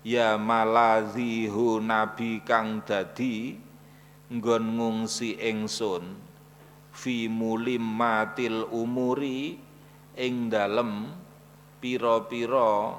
ya 0.06 0.38
malazihu 0.38 1.82
nabi 1.82 2.42
kang 2.46 2.82
dadi 2.86 3.58
nggon 4.28 4.64
ngungsi 4.76 5.40
ingsun 5.40 6.04
fi 6.92 7.30
mulimmatil 7.30 8.66
umuri 8.74 9.56
ing 10.18 10.50
dalem 10.50 11.14
pira-pira 11.78 12.98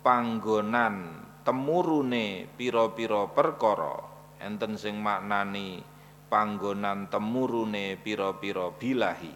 panggonan 0.00 1.26
temurune 1.42 2.46
pira-pira 2.54 3.26
perkara. 3.28 4.14
Enten 4.38 4.78
sing 4.78 5.02
maknani 5.02 5.82
panggonan 6.30 7.10
temurune 7.10 7.98
pira-pira 7.98 8.70
bilahi. 8.70 9.34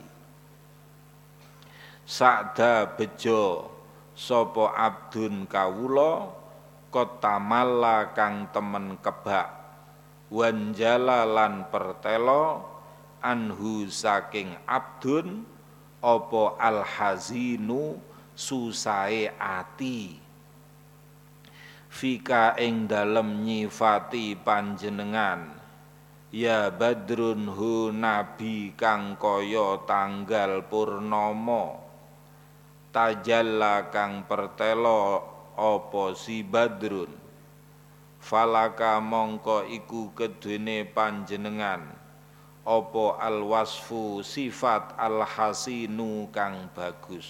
Sakda 2.09 2.97
bejo 2.97 3.69
sapa 4.17 4.73
abdun 4.73 5.45
kawula 5.45 6.38
kotamalla 6.89 8.17
kang 8.17 8.49
temen 8.53 8.97
kebak 9.01 9.53
wanjala 10.29 11.25
lan 11.25 11.69
pertelo 11.73 12.65
anhu 13.25 13.89
saking 13.89 14.55
abdun 14.69 15.45
apa 15.99 16.43
alhazinu 16.63 17.99
susae 18.39 19.35
ati. 19.35 20.21
Fika 21.89 22.55
ing 22.61 22.87
dalem 22.87 23.43
nyifati 23.43 24.39
panjenengan 24.39 25.59
ya 26.29 26.69
badrun 26.69 27.49
hu 27.49 27.89
nabi 27.89 28.77
kang 28.77 29.17
kaya 29.17 29.83
tanggal 29.89 30.63
purnama 30.69 31.81
tajalla 32.93 33.89
kang 33.89 34.29
pertelo 34.29 35.38
apa 35.59 36.15
si 36.15 36.47
badrun? 36.47 37.11
Falaka 38.23 39.03
mongko 39.03 39.67
iku 39.67 40.15
kedene 40.15 40.87
panjenengan. 40.87 41.83
Opo 42.63 43.19
al 43.19 43.43
wasfu 43.43 44.23
sifat 44.23 44.95
al 44.95 45.27
hasinu 45.27 46.31
kang 46.31 46.71
bagus? 46.71 47.27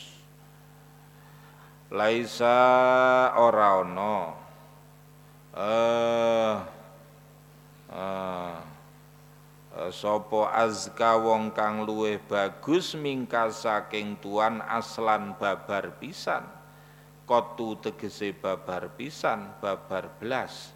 Laisa 1.88 3.32
ora 3.32 3.80
ana. 3.80 4.16
Eh 5.56 6.54
uh, 7.88 8.58
sapa 9.88 10.52
azka 10.52 11.16
wong 11.16 11.54
kang 11.54 11.86
luwih 11.86 12.20
bagus 12.26 12.92
mingka 12.98 13.48
saking 13.48 14.18
tuan 14.18 14.60
aslan 14.66 15.38
babar 15.38 15.94
pisan 15.96 16.57
kotu 17.28 17.76
tegese 17.76 18.32
babar 18.32 18.88
pisan 18.96 19.52
babar 19.60 20.08
belas 20.16 20.72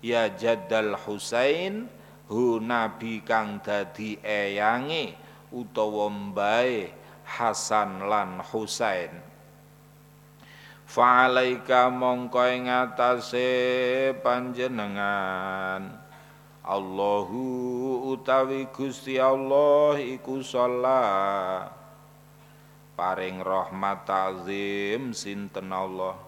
ya 0.00 0.32
jadal 0.32 0.96
Husain 0.96 1.92
hu 2.32 2.56
nabi 2.56 3.20
kang 3.20 3.60
dadi 3.60 4.16
eyange 4.24 5.12
utawa 5.52 6.08
mbae 6.08 6.96
Hasan 7.30 8.10
lan 8.10 8.42
Husain. 8.42 9.14
Fa'alaika 10.90 11.86
mongko 11.86 12.42
ing 12.50 12.66
panjenengan. 14.18 16.02
Allahu 16.66 17.42
utawi 18.10 18.66
Gusti 18.74 19.14
Allah 19.22 19.94
iku 19.98 20.42
sholat 20.42 21.79
paring 23.00 23.40
rahmat 23.40 24.04
ta'zim 24.04 25.16
sinten 25.16 25.72
Allah. 25.72 26.20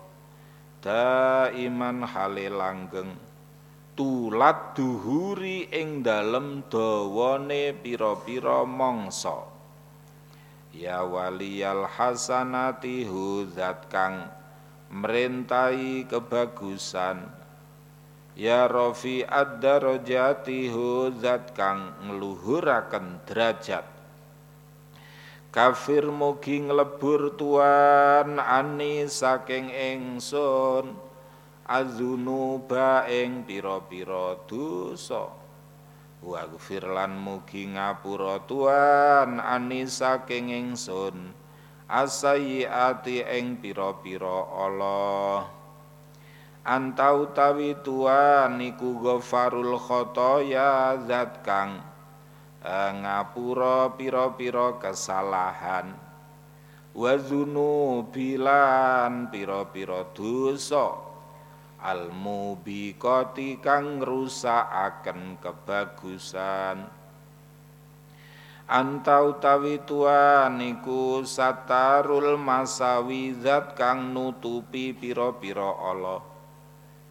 Daiman 0.81 2.01
hale 2.01 2.49
langgeng. 2.49 3.13
Tulat 3.93 4.73
duhuri 4.73 5.69
ing 5.69 6.01
dalem 6.01 6.65
dawane 6.73 7.77
pira-pira 7.77 8.65
mangsa. 8.65 9.45
Ya 10.73 11.05
waliyal 11.05 11.85
hasanati 11.93 13.05
hudzat 13.05 13.93
kang 13.93 14.33
merintai 14.89 16.09
kebagusan. 16.09 17.29
Ya 18.33 18.65
Rafi 18.65 19.21
ad-darajati 19.29 20.73
zat 21.21 21.53
kang 21.53 22.01
ngluhuraken 22.09 23.21
derajat 23.29 24.02
Kafir 25.53 26.09
mugi 26.09 26.65
nglebur 26.65 27.37
tuan 27.37 28.41
ani 28.41 29.05
saking 29.05 29.69
ingsun 29.69 30.97
azunuba 31.69 33.05
ing 33.05 33.45
pira-pira 33.45 34.41
dosa. 34.49 35.29
Waghfir 36.25 36.89
lan 36.89 37.21
mugi 37.21 37.69
ngapura 37.69 38.41
tuan 38.49 39.45
ani 39.45 39.85
saking 39.85 40.57
ingsun 40.57 41.37
asayiati 41.85 43.21
ing 43.21 43.61
pira-pira 43.61 44.49
Allah. 44.57 45.53
Anta 46.65 47.13
utawi 47.13 47.77
tuan 47.85 48.57
iku 48.57 49.05
ghafarul 49.05 49.77
khotoya 49.77 50.97
zat 51.05 51.45
kang 51.45 51.92
ngapura 52.65 53.91
pira-pira 53.99 54.79
kesalahan. 54.79 55.99
Wa 56.95 57.19
bilan 58.07 59.13
pira-pira 59.35 60.07
dosa. 60.15 61.11
Al 61.83 62.15
mubiqati 62.15 63.59
kang 63.59 63.99
ngrusakaken 63.99 65.43
kebagusan. 65.43 66.87
Anta 68.71 69.19
utawi 69.27 69.83
tuan 69.83 70.63
iku 70.63 71.27
satarul 71.27 72.39
masawi 72.39 73.35
zat 73.35 73.75
kang 73.75 74.15
nutupi 74.15 74.95
pira-pira 74.95 75.67
Allah. 75.77 76.23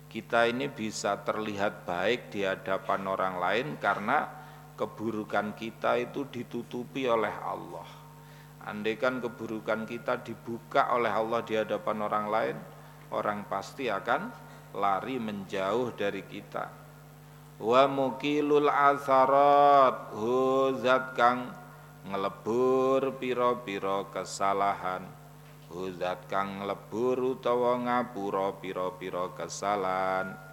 Kita 0.07 0.47
ini 0.47 0.71
bisa 0.71 1.19
terlihat 1.19 1.83
baik 1.83 2.31
di 2.31 2.47
hadapan 2.47 3.01
orang 3.11 3.35
lain 3.37 3.67
karena 3.75 4.40
keburukan 4.81 5.53
kita 5.53 6.01
itu 6.01 6.25
ditutupi 6.25 7.05
oleh 7.05 7.29
Allah. 7.29 7.85
Andai 8.65 8.97
kan 8.97 9.21
keburukan 9.21 9.85
kita 9.85 10.25
dibuka 10.25 10.89
oleh 10.97 11.13
Allah 11.13 11.45
di 11.45 11.53
hadapan 11.53 11.97
orang 12.01 12.25
lain, 12.33 12.57
orang 13.13 13.45
pasti 13.45 13.93
akan 13.93 14.33
lari 14.73 15.21
menjauh 15.21 15.93
dari 15.93 16.25
kita. 16.25 16.65
Wa 17.61 17.85
mukilul 17.85 18.65
asarat 18.65 20.17
huzat 20.17 21.13
kang 21.13 21.53
ngelebur 22.09 23.21
piro-piro 23.21 24.09
kesalahan 24.09 25.21
Huzat 25.71 26.27
kang 26.27 26.67
lebur 26.67 27.39
utawa 27.39 27.79
ngapura 27.79 28.59
pira-pira 28.59 29.31
kesalahan 29.31 30.50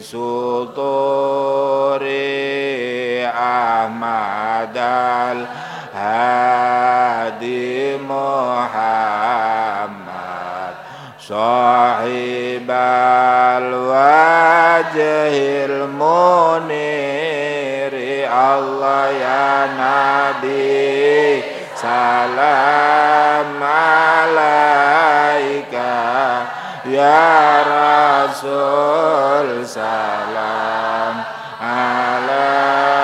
سطور 0.00 2.02
أحمد 3.24 4.78
الهادي 5.94 7.96
محمد 7.96 8.64
صاحب 11.20 12.70
الوجه 13.58 15.34
المنير. 15.64 16.83
Allah 18.54 19.10
ya 19.10 19.66
Nabi 19.74 21.42
Salam 21.74 23.58
alaika 24.38 25.90
Ya 26.86 27.66
Rasul 27.66 29.66
Salam 29.66 31.26
alaika 31.58 33.03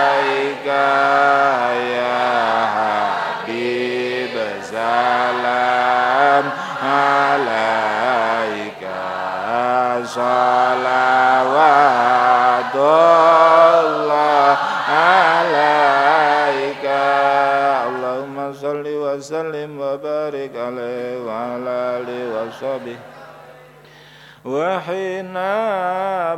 وبارك 20.30 20.56
عليه 20.56 21.18
وعلى 21.26 21.70
آله 21.98 22.22
وصحبه 22.34 22.96
وحين 24.44 25.34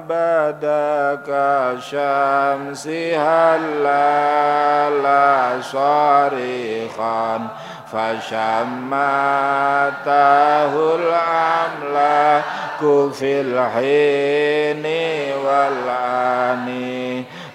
بدا 0.09 1.20
كشمس 1.28 2.87
هلال 3.16 5.05
صارخا 5.64 7.28
فشمته 7.92 8.33
الأملاك 10.94 12.81
في 13.12 13.40
الحين 13.40 14.85
والآني 15.44 16.91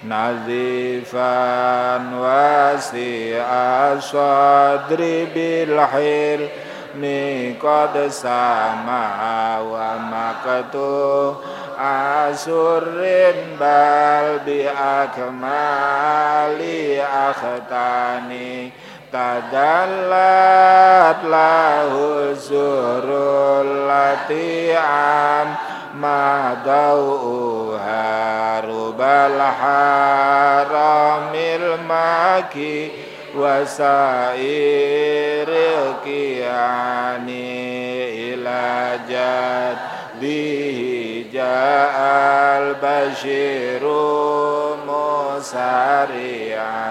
نظيفا 0.07 1.95
واسع 2.19 3.45
الصدر 3.93 5.01
بالحلم 5.35 7.03
قد 7.63 8.07
سما 8.09 9.59
ومكتو 9.59 11.33
أسر 11.79 12.83
بل 13.59 14.39
بأكمال 14.45 15.81
أختاني 17.29 18.71
تدلت 19.13 21.21
له 21.23 21.93
الزهر 22.29 23.07
التي 23.65 24.75
عام 24.75 25.55
ما 25.94 26.56
ضوءها 26.64 28.60
رب 28.60 29.00
الحرم 29.00 30.48
المكي 31.34 32.90
وسائر 33.36 34.78
الكيان 35.48 37.28
إلى 38.18 38.98
جده 39.08 40.78
جاء 41.32 41.96
البشير 42.62 43.84
مسارعا 45.38 46.88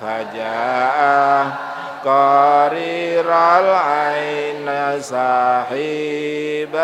فجاء 0.00 1.75
قرير 2.06 3.26
العين 3.32 4.68
صاحب 5.00 6.74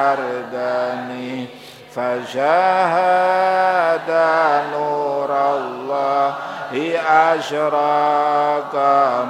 أردني 0.00 1.46
فشاهد 1.94 3.30
نور 4.72 5.30
الله 5.56 6.34
أشراق 7.10 8.74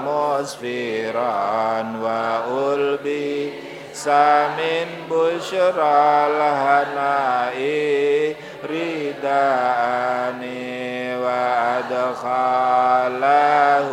مسفرا 0.07 1.85
وألبي 2.03 3.53
سامن 3.92 4.88
بشرى 5.11 6.26
الهناء 6.26 7.59
رداني 8.70 10.60
وأدخله 12.61 13.88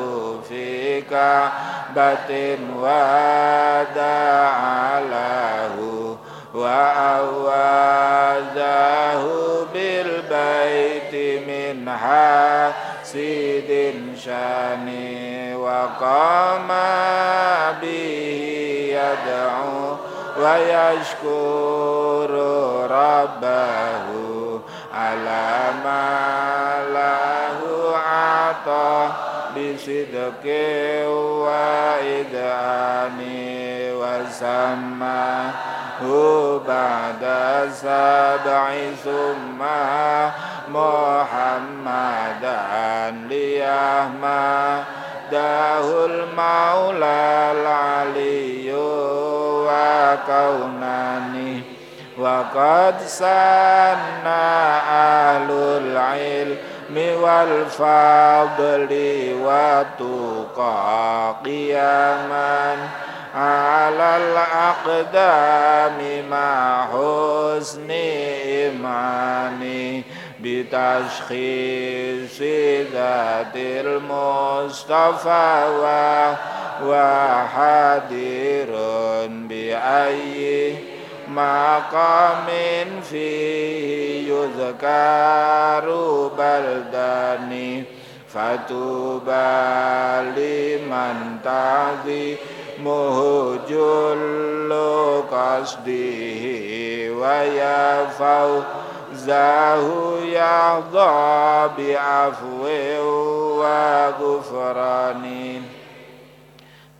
في 0.49 1.01
كعبة 1.01 2.57
ودعا 2.77 3.99
له 4.99 5.77
وأوازه 6.53 7.63
بالبيت 9.73 11.13
من 11.47 11.89
حاسد 11.89 13.71
شاني 14.25 15.55
وقام 15.55 16.67
به 17.81 18.13
يدعو 18.91 19.95
ويشكر 20.39 22.31
ربه 22.91 24.16
alamalahu 26.87 27.95
ato 27.95 28.91
disidoke 29.55 31.05
wa 31.43 31.95
idani 32.03 33.91
wasama 34.01 35.53
hubada 36.03 37.71
sabai 37.71 38.93
summa 39.01 39.79
muhammadan 41.87 42.35
liyahma 43.31 44.83
dahul 45.31 46.27
maula 46.35 47.55
aliyu 48.05 48.87
wa 49.65 50.17
kaunani 50.27 51.56
وقد 52.19 52.95
سنى 53.05 54.47
أهل 54.89 55.51
العلم 55.51 56.57
والفضل 57.21 58.91
والتقى 59.43 61.35
قياما 61.45 62.75
على 63.35 64.17
الأقدام 64.17 65.97
مع 66.29 66.85
حسن 66.85 67.91
إيماني 68.45 70.03
بتشخيص 70.39 72.41
ذات 72.93 73.55
المصطفى 73.55 75.65
وحدير 76.83 78.67
بأي 79.27 80.75
مقام 81.28 82.46
فيه 83.02 84.32
يذكر 84.32 85.86
بلداني 86.38 87.84
فتوبى 88.28 89.52
لمن 90.36 91.16
تعظيمه 91.44 93.16
جل 93.68 94.72
قصده 95.30 96.42
ويفوز 97.20 98.72
فوزه 99.12 100.24
يرضى 100.24 101.68
بعفو 101.78 102.64
وغفران 103.60 105.24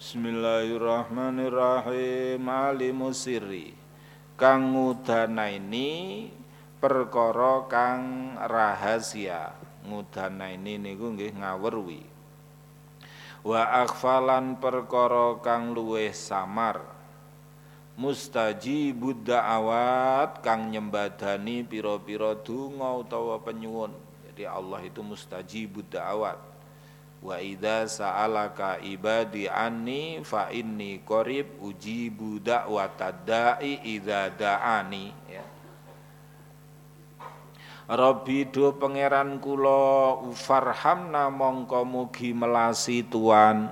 Bismillahirrahmanirrahim 0.02 2.44
Alimu 2.44 3.16
sirri 3.16 3.72
Kang 4.37 4.77
ngudanaini 4.77 6.29
perkara 6.77 7.65
kang 7.65 8.37
rahasia 8.37 9.49
ngudanaini 9.81 10.77
niku 10.77 11.09
nggih 11.17 11.33
ngawurwi 11.41 12.05
Wa 13.41 13.81
akhfalan 13.81 14.61
perkara 14.61 15.41
kang 15.41 15.73
luweh 15.73 16.13
samar 16.13 16.97
mustajibud 17.97 19.25
da'awat 19.25 20.45
kang 20.45 20.69
nyembadani 20.69 21.65
pira-pira 21.65 22.37
donga 22.37 22.93
utawa 22.93 23.41
penyuwun. 23.41 23.89
Jadi 24.29 24.45
Allah 24.45 24.85
itu 24.85 25.01
mustajibud 25.01 25.89
da'awat. 25.89 26.56
Wa 27.17 27.41
idza 27.41 27.89
sa'alaka 27.89 28.77
ibadi 28.83 29.49
anni 29.49 30.21
fa 30.21 30.53
inni 30.53 31.01
qarib 31.01 31.57
ujibu 31.63 32.37
da'watad 32.37 33.25
da'i 33.25 33.97
idza 33.97 34.29
da'ani 34.29 35.05
ya. 35.25 35.45
Rabbi 37.87 38.51
do 38.51 38.75
pangeran 38.75 39.39
kula 39.39 40.19
farhamna 40.35 41.31
mongko 41.31 41.87
mugi 41.87 42.35
melasi 42.35 43.07
tuan 43.07 43.71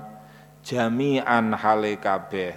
jami'an 0.64 1.52
hale 1.52 2.00
kabeh 2.00 2.56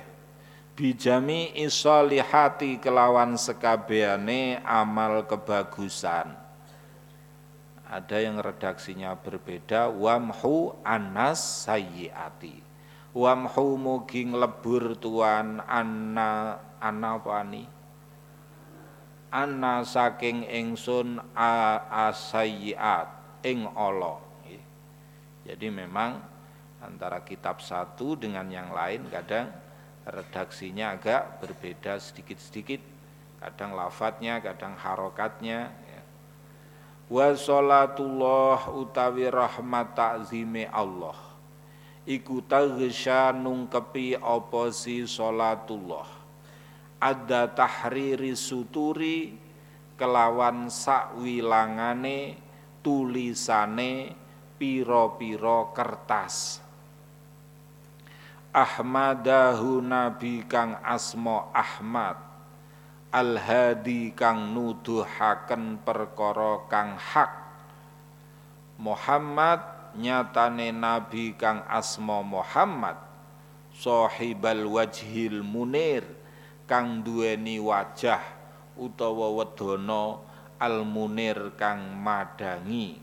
bijami 0.79 1.59
isolihati 1.59 2.79
kelawan 2.79 3.35
sekabeane 3.35 4.63
amal 4.63 5.27
kebagusan 5.27 6.38
ada 7.89 8.17
yang 8.21 8.37
redaksinya 8.37 9.17
berbeda 9.17 9.89
wamhu 9.89 10.77
anas 10.85 11.65
sayyiati 11.65 12.61
wamhu 13.17 13.81
mugi 13.81 14.29
lebur 14.29 14.93
tuan 15.01 15.65
anna 15.65 16.61
anna 16.79 17.17
apa 17.17 17.31
ani 17.43 17.65
anna 19.33 19.85
saking 19.85 20.45
ingsun 20.49 21.21
asayyiat 21.37 23.09
ing 23.45 23.69
Allah. 23.77 24.21
Jadi 25.49 25.73
memang 25.73 26.21
antara 26.85 27.25
kitab 27.25 27.65
satu 27.65 28.21
dengan 28.21 28.45
yang 28.53 28.69
lain 28.69 29.09
kadang 29.09 29.49
redaksinya 30.05 30.97
agak 30.97 31.41
berbeda 31.41 31.97
sedikit-sedikit. 31.97 32.81
Kadang 33.39 33.73
lafadznya 33.73 34.43
kadang 34.43 34.75
harokatnya 34.77 35.71
ya. 35.73 35.88
Wa 37.09 37.33
sholatullah 37.33 38.69
utawi 38.73 39.33
rahmat 39.33 39.97
takzime 39.97 40.69
Allah. 40.69 41.17
Iku 42.09 42.41
taghsya 42.41 43.37
nungkepi 43.37 44.17
apa 44.17 44.73
si 44.73 45.05
sholatullah 45.05 46.19
ada 46.99 47.47
tahriri 47.47 48.35
suturi 48.35 49.39
kelawan 49.95 50.67
sakwilangane 50.67 52.39
tulisane 52.83 54.15
piro-piro 54.59 55.71
kertas. 55.71 56.59
Ahmadahu 58.51 59.79
nabi 59.79 60.43
kang 60.49 60.83
asmo 60.83 61.55
Ahmad 61.55 62.28
Al-hadi 63.09 64.13
kang 64.13 64.53
nuduhaken 64.53 65.81
perkara 65.81 66.69
kang 66.69 67.01
hak. 67.01 67.33
Muhammad 68.77 69.65
nyatane 69.97 70.77
nabi 70.77 71.33
kang 71.33 71.65
asmo 71.73 72.21
Muhammad. 72.21 73.01
Sahibal 73.73 74.69
wajhil 74.69 75.41
munir 75.41 76.05
kang 76.69 77.01
duweni 77.01 77.57
wajah 77.57 78.21
utawa 78.77 79.33
wedana 79.41 80.21
al 80.61 80.85
munir 80.85 81.57
kang 81.57 81.97
madangi. 81.97 83.01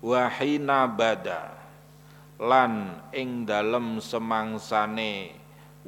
Wahina 0.00 0.88
bada 0.88 1.52
lan 2.40 3.02
ing 3.12 3.44
dalem 3.44 3.98
semangsane 3.98 5.37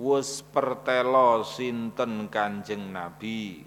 wus 0.00 0.40
pertelo 0.40 1.44
sinten 1.44 2.32
Kanjeng 2.32 2.88
Nabi? 2.88 3.60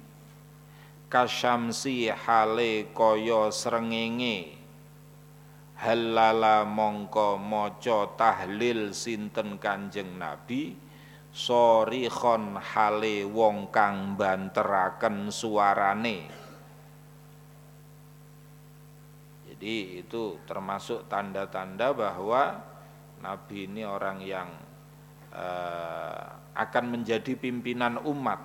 Kasyamsi 1.05 2.09
hale 2.09 2.89
kaya 2.89 3.53
srengenge. 3.53 4.57
Halala 5.77 6.65
mongko 6.65 7.37
maca 7.37 8.17
tahlil 8.17 8.97
sinten 8.97 9.61
Kanjeng 9.61 10.17
Nabi? 10.17 10.73
Sorihon 11.29 12.57
hale 12.57 13.29
wong 13.29 13.69
kang 13.69 14.17
banteraken 14.17 15.29
suarane. 15.29 16.29
Jadi 19.53 20.01
itu 20.01 20.41
termasuk 20.49 21.05
tanda-tanda 21.05 21.93
bahwa 21.93 22.57
Nabi 23.21 23.69
ini 23.69 23.85
orang 23.85 24.17
yang 24.21 24.49
akan 26.53 26.85
menjadi 26.85 27.33
pimpinan 27.33 27.97
umat 28.05 28.39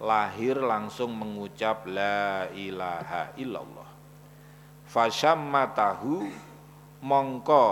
lahir 0.00 0.56
langsung 0.56 1.12
mengucap 1.12 1.84
la 1.90 2.48
ilaha 2.54 3.34
illallah. 3.36 3.90
Fasyammatahu 4.86 6.26
mongko 7.04 7.66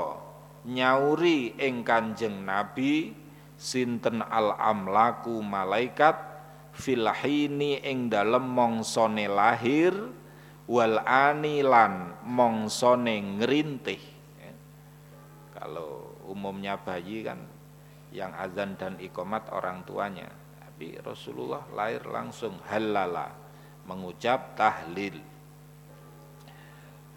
nyauri 0.69 1.57
ing 1.57 1.87
kanjeng 1.87 2.45
nabi 2.45 3.15
sinten 3.59 4.23
al 4.23 4.55
amlaku 4.55 5.43
malaikat 5.43 6.15
filhini 6.79 7.83
ing 7.83 8.07
dalem 8.07 8.47
mongsone 8.47 9.27
lahir 9.27 9.91
wal 10.71 11.03
anilan 11.03 12.15
mongsone 12.23 13.43
ngrintih 13.43 13.99
kalau 15.59 16.15
umumnya 16.31 16.79
bayi 16.79 17.27
kan 17.27 17.43
yang 18.13 18.33
azan 18.37 18.77
dan 18.81 18.97
ikomat 19.01 19.49
orang 19.53 19.85
tuanya. 19.85 20.29
Tapi 20.63 21.01
Rasulullah 21.03 21.67
lahir 21.75 22.07
langsung 22.07 22.57
halala 22.71 23.35
mengucap 23.89 24.55
tahlil. 24.55 25.19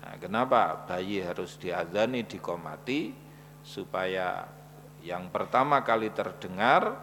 Nah, 0.01 0.15
kenapa 0.17 0.87
bayi 0.87 1.21
harus 1.21 1.59
diazani 1.61 2.25
dikomati? 2.25 3.13
Supaya 3.61 4.49
yang 5.05 5.29
pertama 5.29 5.85
kali 5.85 6.09
terdengar 6.09 6.97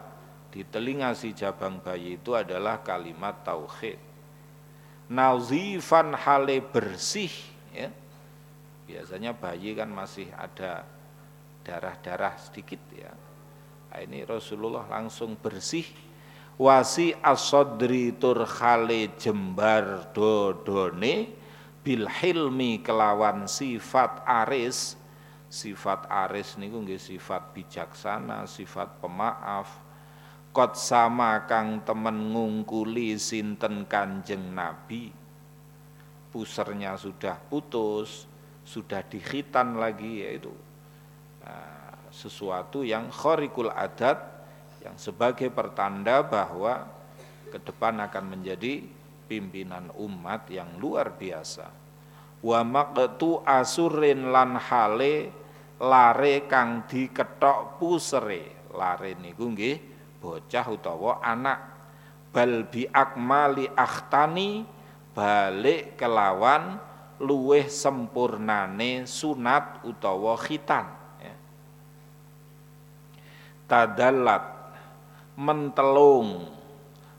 di 0.50 0.66
telinga 0.66 1.14
si 1.14 1.30
jabang 1.30 1.78
bayi 1.78 2.18
itu 2.18 2.34
adalah 2.34 2.82
kalimat 2.82 3.46
tauhid. 3.46 4.00
Nazifan 5.08 6.12
hale 6.12 6.58
bersih 6.58 7.30
ya. 7.70 7.88
Biasanya 8.88 9.36
bayi 9.36 9.76
kan 9.76 9.92
masih 9.92 10.26
ada 10.34 10.82
darah-darah 11.62 12.34
sedikit 12.40 12.80
ya. 12.96 13.12
Nah, 13.88 13.98
ini 14.04 14.24
Rasulullah 14.24 14.84
langsung 14.84 15.36
bersih. 15.40 15.84
Wasi 16.58 17.14
asodri 17.22 18.18
turkhale 18.18 19.14
jembar 19.14 20.10
dodone 20.10 21.30
bil 21.86 22.04
hilmi 22.10 22.82
kelawan 22.82 23.46
sifat 23.46 24.26
aris. 24.26 24.98
Sifat 25.48 26.04
aris 26.12 26.60
niku 26.60 26.84
nggih 26.84 27.00
sifat 27.00 27.56
bijaksana 27.56 28.44
sifat 28.44 29.00
pemaaf. 29.00 29.80
Kot 30.52 30.76
sama 30.76 31.48
kang 31.48 31.80
temen 31.86 32.34
ngungkuli 32.34 33.16
sinten 33.16 33.88
kanjeng 33.88 34.52
nabi? 34.52 35.14
Pusernya 36.28 36.98
sudah 37.00 37.40
putus 37.48 38.28
sudah 38.68 39.00
dikhitan 39.00 39.80
lagi 39.80 40.20
yaitu 40.20 40.52
sesuatu 42.10 42.84
yang 42.84 43.12
khorikul 43.12 43.72
adat 43.72 44.38
yang 44.82 44.96
sebagai 44.96 45.50
pertanda 45.50 46.22
bahwa 46.22 46.86
ke 47.48 47.58
depan 47.60 47.98
akan 48.04 48.24
menjadi 48.38 48.84
pimpinan 49.28 49.92
umat 49.96 50.48
yang 50.48 50.68
luar 50.80 51.12
biasa. 51.12 51.68
Wa 52.38 52.62
maqtu 52.62 53.42
asurin 53.42 54.30
lan 54.30 54.56
hale 54.56 55.32
lare 55.82 56.46
kang 56.46 56.86
diketok 56.86 57.80
pusere. 57.80 58.70
Lare 58.72 59.18
niku 59.18 59.50
nggih 59.50 59.76
bocah 60.22 60.66
utawa 60.70 61.20
anak. 61.20 61.60
Bal 62.28 62.68
bi 62.68 62.84
akmali 62.86 63.66
akhtani 63.72 64.62
balik 65.16 65.98
kelawan 65.98 66.78
luweh 67.18 67.66
sempurnane 67.66 69.08
sunat 69.08 69.82
utawa 69.82 70.38
khitan 70.38 70.97
tadallat 73.68 74.72
mentelung 75.36 76.48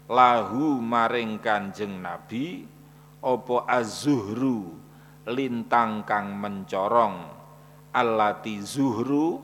lahu 0.09 0.81
maring 0.81 1.37
Kanjeng 1.37 2.01
Nabi 2.01 2.65
opo 3.21 3.63
az-zuhru 3.69 4.73
lintang 5.29 6.01
kang 6.03 6.33
mencorong 6.33 7.29
allati 7.93 8.57
zuhru 8.65 9.37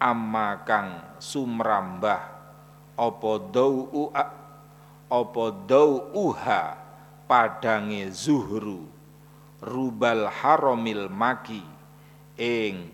amma 0.00 0.64
kang 0.64 1.20
sumrambah 1.20 2.22
opo 2.96 3.32
dau 3.52 4.08
opo 5.12 5.44
dau 5.68 5.90
uha 6.16 6.62
padange 7.28 8.08
zuhru 8.08 8.88
rubal 9.60 10.32
haromil 10.32 11.12
maki 11.12 11.60
ing 12.40 12.88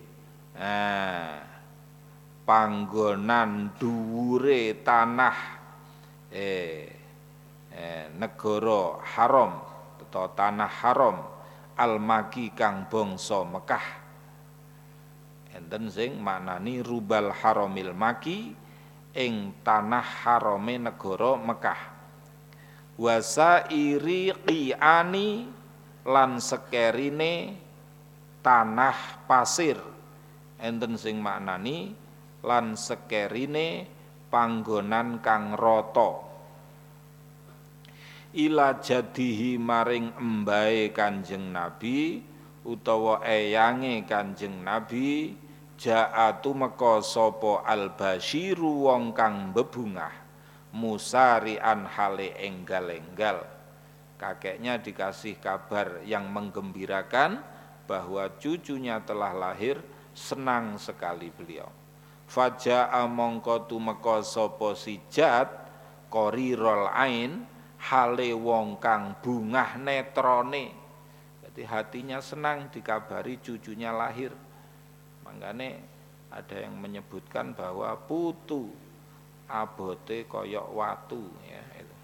ah, 0.59 1.55
panggonan 2.47 3.74
dhuwure 3.74 4.80
tanah 4.86 5.36
eh, 6.30 6.86
eh 7.74 8.07
negara 8.14 9.03
haram 9.03 9.53
atau 10.07 10.32
tanah 10.32 10.70
haram 10.80 11.16
al-maki 11.76 12.55
kang 12.57 12.88
bangsa 12.88 13.44
Mekah. 13.44 13.86
Enten 15.53 15.90
sing 15.92 16.16
maknani 16.22 16.80
rubal 16.80 17.34
haramil 17.34 17.92
maki 17.92 18.55
ing 19.12 19.53
tanah 19.61 20.07
harame 20.24 20.80
negara 20.80 21.36
Mekah. 21.36 21.80
Wasairi 22.97 24.32
qiani 24.47 25.28
lan 26.07 26.40
sekerine 26.40 27.59
tanah 28.40 29.26
pasir. 29.28 29.76
Enten 30.57 30.97
sing 30.97 31.20
maknani 31.20 32.05
lan 32.45 32.76
sekerine 32.76 33.97
panggonan 34.28 35.22
kang 35.24 35.57
rata. 35.57 36.26
Ila 38.37 38.76
jadihi 38.84 39.57
maring 39.57 40.12
embae 40.20 40.93
Kanjeng 40.93 41.57
Nabi 41.57 42.20
utawa 42.68 43.24
eyange 43.24 44.05
Kanjeng 44.05 44.61
Nabi 44.61 45.32
jaatu 45.80 46.53
meka 46.53 47.01
sapa 47.01 47.64
al-basyiru 47.64 48.84
wong 48.93 49.16
kang 49.16 49.57
bebungah 49.57 50.12
musarian 50.76 51.89
hale 51.89 52.37
enggal-enggal. 52.37 53.41
Kakeknya 54.20 54.80
dikasih 54.80 55.41
kabar 55.41 56.05
yang 56.05 56.28
menggembirakan 56.28 57.41
bahwa 57.89 58.28
cucunya 58.37 59.01
telah 59.01 59.32
lahir 59.32 59.80
senang 60.12 60.76
sekali 60.80 61.28
beliau 61.32 61.86
Faja'a 62.26 63.06
mongko 63.06 63.70
tumeka 63.70 64.20
sapa 64.26 64.74
sijat 64.74 65.46
qarirul 66.10 66.90
ain 66.90 67.46
hale 67.78 68.34
wong 68.34 68.82
kang 68.82 69.14
bungah 69.22 69.78
netrone. 69.78 70.74
Jadi 71.46 71.62
hatinya 71.62 72.18
senang 72.18 72.66
dikabari 72.68 73.38
cucunya 73.38 73.94
lahir. 73.94 74.34
Makanya 75.22 75.78
ada 76.34 76.56
yang 76.58 76.74
menyebutkan 76.76 77.54
bahwa 77.54 77.94
putu 77.94 78.68
abote 79.46 80.26
koyok 80.26 80.68
watu 80.74 81.22
ya 81.46 81.62
itu. 81.78 81.96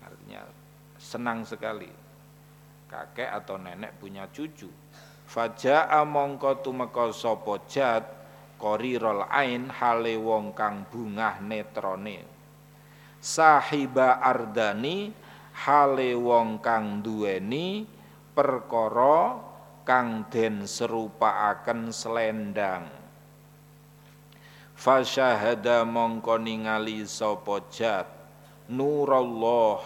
Artinya 0.00 0.40
senang 0.96 1.44
sekali 1.44 1.92
kakek 2.88 3.28
atau 3.28 3.60
nenek 3.60 4.00
punya 4.00 4.24
cucu. 4.32 4.72
Faja'a 5.28 6.08
mongko 6.08 6.64
tumeka 6.64 7.12
sapa 7.12 7.60
jat 7.68 8.17
qarirul 8.58 9.24
ain 9.30 9.70
hale 9.70 10.18
wong 10.18 10.52
kang 10.52 10.84
bungah 10.90 11.38
netrone. 11.38 12.26
Sahiba 13.22 14.18
ardani 14.18 15.14
hale 15.64 16.12
wong 16.18 16.58
kang 16.58 17.00
duweni 17.00 17.86
perkara 18.34 19.38
kang 19.86 20.26
den 20.28 20.66
serupaaken 20.66 21.94
selendang. 21.94 22.86
Fasyahada 24.78 25.82
mongko 25.82 26.38
ningali 26.38 27.02
sapa 27.02 27.66
jat 27.66 28.06
nurallah 28.70 29.82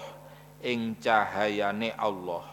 ing 0.60 1.00
cahayane 1.00 1.96
Allah. 1.96 2.44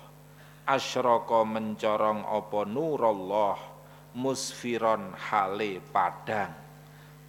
Asyraka 0.63 1.43
mencorong 1.43 2.23
apa 2.23 2.61
nurallah 2.63 3.68
musfiron 4.13 5.13
hale 5.13 5.83
padang. 5.93 6.53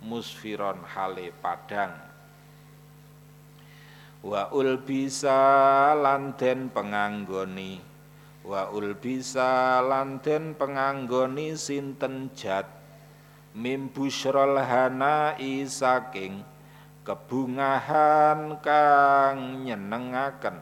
Musfiron 0.01 0.81
hale 0.85 1.28
padang. 1.45 1.93
Wa 4.20 4.53
ul 4.53 4.81
bisa 4.81 5.93
lanten 5.97 6.72
penganggoni. 6.72 7.81
Wa 8.45 8.72
ul 8.72 8.97
bisa 8.97 9.81
lanten 9.85 10.57
penganggoni 10.57 11.57
sinten 11.57 12.33
jat? 12.33 12.64
Mim 13.51 13.91
busyrol 13.91 14.62
hanai 14.62 15.66
kebungahan 17.03 18.62
kang 18.62 19.66
nyenengaken. 19.66 20.57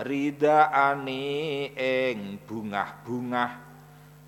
Ridaani 0.00 1.28
ing 1.76 2.40
bungah-bungah 2.48 3.69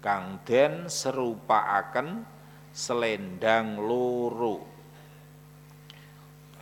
kang 0.03 0.42
den 0.42 0.90
serupaaken 0.90 2.26
selendang 2.74 3.78
loro. 3.78 4.66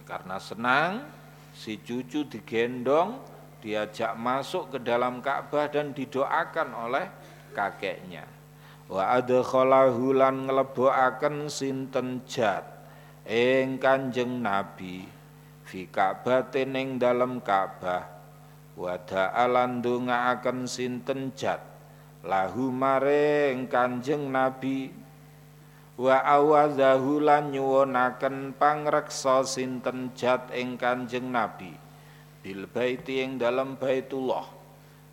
Karena 0.05 0.36
senang 0.36 1.09
si 1.57 1.80
cucu 1.80 2.28
digendong 2.28 3.22
diajak 3.64 4.12
masuk 4.18 4.76
ke 4.76 4.78
dalam 4.84 5.24
Ka'bah 5.24 5.72
dan 5.72 5.97
didoakan 5.97 6.68
oleh 6.76 7.07
kakeknya. 7.57 8.28
Wa 8.91 9.22
adkhalahu 9.22 10.18
lan 10.18 10.51
nglebokaken 10.51 11.47
sinten 11.47 12.26
jat 12.26 12.66
ing 13.22 13.78
Kanjeng 13.78 14.43
Nabi 14.43 15.07
fi 15.62 15.86
Ka'batin 15.86 16.74
ing 16.74 16.88
dalem 16.99 17.38
Ka'bah. 17.38 18.18
Wa 18.74 18.99
da'alan 18.99 19.78
ndongaaken 19.78 20.66
sinten 20.66 21.30
jat 21.38 21.69
lahu 22.24 22.68
maring 22.68 23.68
Kanjeng 23.70 24.28
Nabi 24.28 24.92
wa 26.00 26.16
awazahu 26.20 27.20
lan 27.20 27.52
nyuwunaken 27.52 28.56
pangreksa 28.56 29.44
sinten 29.44 30.12
jat 30.16 30.48
ing 30.52 30.76
Kanjeng 30.80 31.28
Nabi 31.32 31.72
bil 32.40 32.64
baiti 32.68 33.20
ing 33.20 33.36
dalem 33.36 33.76
Baitullah 33.76 34.60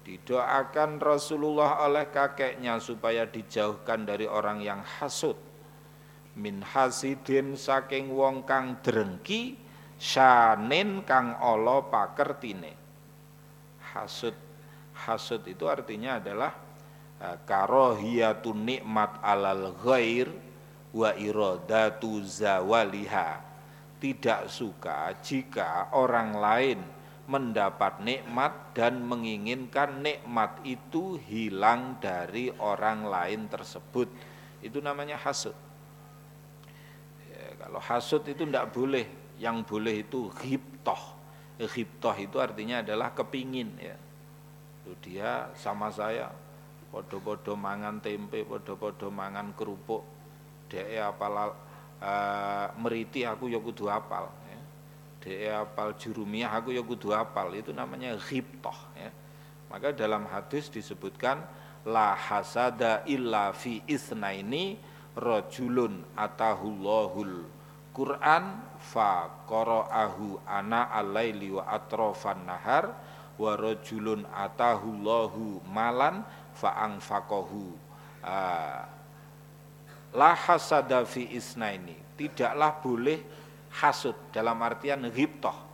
Didoakan 0.07 1.03
Rasulullah 1.03 1.83
oleh 1.83 2.07
kakeknya 2.07 2.79
supaya 2.79 3.27
dijauhkan 3.27 4.07
dari 4.07 4.23
orang 4.23 4.63
yang 4.63 4.79
hasud. 4.79 5.35
Min 6.39 6.63
hasidin 6.63 7.59
saking 7.59 8.15
wong 8.15 8.47
kang 8.47 8.79
drengki 8.79 9.59
syanin 9.99 11.03
kang 11.03 11.35
Allah 11.35 11.83
pakertine. 11.91 12.71
Hasud 13.91 14.31
hasud 14.95 15.43
itu 15.43 15.67
artinya 15.67 16.23
adalah 16.23 16.55
eh, 17.22 17.38
karohiyatun 17.45 18.63
nikmat 18.63 19.22
alal 19.22 19.74
ghair 19.82 20.30
wa 20.93 21.13
iradatu 21.13 22.22
zawaliha. 22.24 23.45
Tidak 23.97 24.45
suka 24.45 25.09
jika 25.26 25.89
orang 25.97 26.38
lain 26.38 26.80
mendapat 27.28 27.99
nikmat 27.99 28.72
dan 28.72 29.03
menginginkan 29.03 29.99
nikmat 29.99 30.63
itu 30.63 31.20
hilang 31.28 31.99
dari 31.99 32.53
orang 32.61 33.03
lain 33.03 33.51
tersebut. 33.51 34.07
Itu 34.63 34.80
namanya 34.80 35.20
hasud. 35.20 35.53
Ya, 37.28 37.57
kalau 37.59 37.82
hasud 37.84 38.24
itu 38.30 38.47
tidak 38.47 38.72
boleh, 38.72 39.05
yang 39.41 39.65
boleh 39.65 40.07
itu 40.07 40.32
ghibtoh. 40.39 41.18
Ghibtoh 41.57 42.15
itu 42.15 42.38
artinya 42.39 42.80
adalah 42.80 43.11
kepingin 43.11 43.76
ya. 43.82 43.97
Dia 45.03 45.51
sama 45.51 45.91
saya 45.91 46.32
podo-podo 46.97 47.53
mangan 47.53 48.01
tempe, 48.01 48.41
podo-podo 48.41 49.13
mangan 49.13 49.53
kerupuk. 49.53 50.01
Dia 50.65 51.13
apal 51.13 51.53
uh, 52.01 52.67
meriti 52.81 53.21
aku 53.21 53.53
ya 53.53 53.61
kudu 53.61 53.85
apal 53.87 54.33
dia 55.27 55.67
apal 55.67 55.91
jurumiyah 55.99 56.55
aku 56.55 56.71
ya 56.71 56.79
kudu 56.79 57.11
apal 57.11 57.51
itu 57.51 57.75
namanya 57.75 58.15
ghibtah 58.15 58.79
ya. 58.95 59.11
Maka 59.67 59.91
dalam 59.91 60.23
hadis 60.31 60.71
disebutkan 60.71 61.43
la 61.83 62.15
hasada 62.15 63.03
illa 63.03 63.51
fi 63.51 63.83
isnaini 63.83 64.79
rajulun 65.19 66.07
atahullahul 66.15 67.43
Quran 67.91 68.63
fa 68.79 69.27
qara'ahu 69.43 70.47
ana 70.47 70.87
al-laili 70.95 71.51
wa 71.51 71.67
atrafan 71.67 72.47
nahar 72.47 72.95
wa 73.35 73.51
rajulun 73.59 74.23
atahullahu 74.31 75.59
malan 75.67 76.23
fa 76.57 76.73
anfaqahu 76.81 77.61
uh, 78.25 78.81
la 80.17 80.31
hasada 80.33 81.05
fi 81.05 81.29
isnaini. 81.37 82.17
Tidaklah 82.17 82.81
boleh 82.81 83.19
hasud 83.77 84.33
dalam 84.33 84.57
artian 84.65 85.05
ghibtoh. 85.13 85.69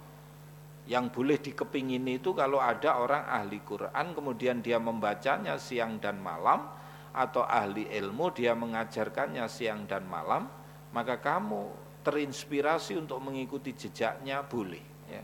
Yang 0.83 1.05
boleh 1.15 1.37
dikepingini 1.39 2.19
itu 2.19 2.35
kalau 2.35 2.59
ada 2.59 2.99
orang 2.99 3.23
ahli 3.23 3.63
Quran 3.63 4.11
kemudian 4.11 4.59
dia 4.59 4.75
membacanya 4.83 5.55
siang 5.55 5.95
dan 6.03 6.19
malam 6.19 6.67
atau 7.13 7.45
ahli 7.45 7.87
ilmu 7.87 8.33
dia 8.33 8.57
mengajarkannya 8.57 9.45
siang 9.45 9.85
dan 9.85 10.03
malam 10.09 10.49
maka 10.91 11.21
kamu 11.21 11.69
terinspirasi 12.01 12.97
untuk 12.97 13.21
mengikuti 13.21 13.71
jejaknya 13.77 14.41
boleh 14.41 14.81
ya. 15.07 15.23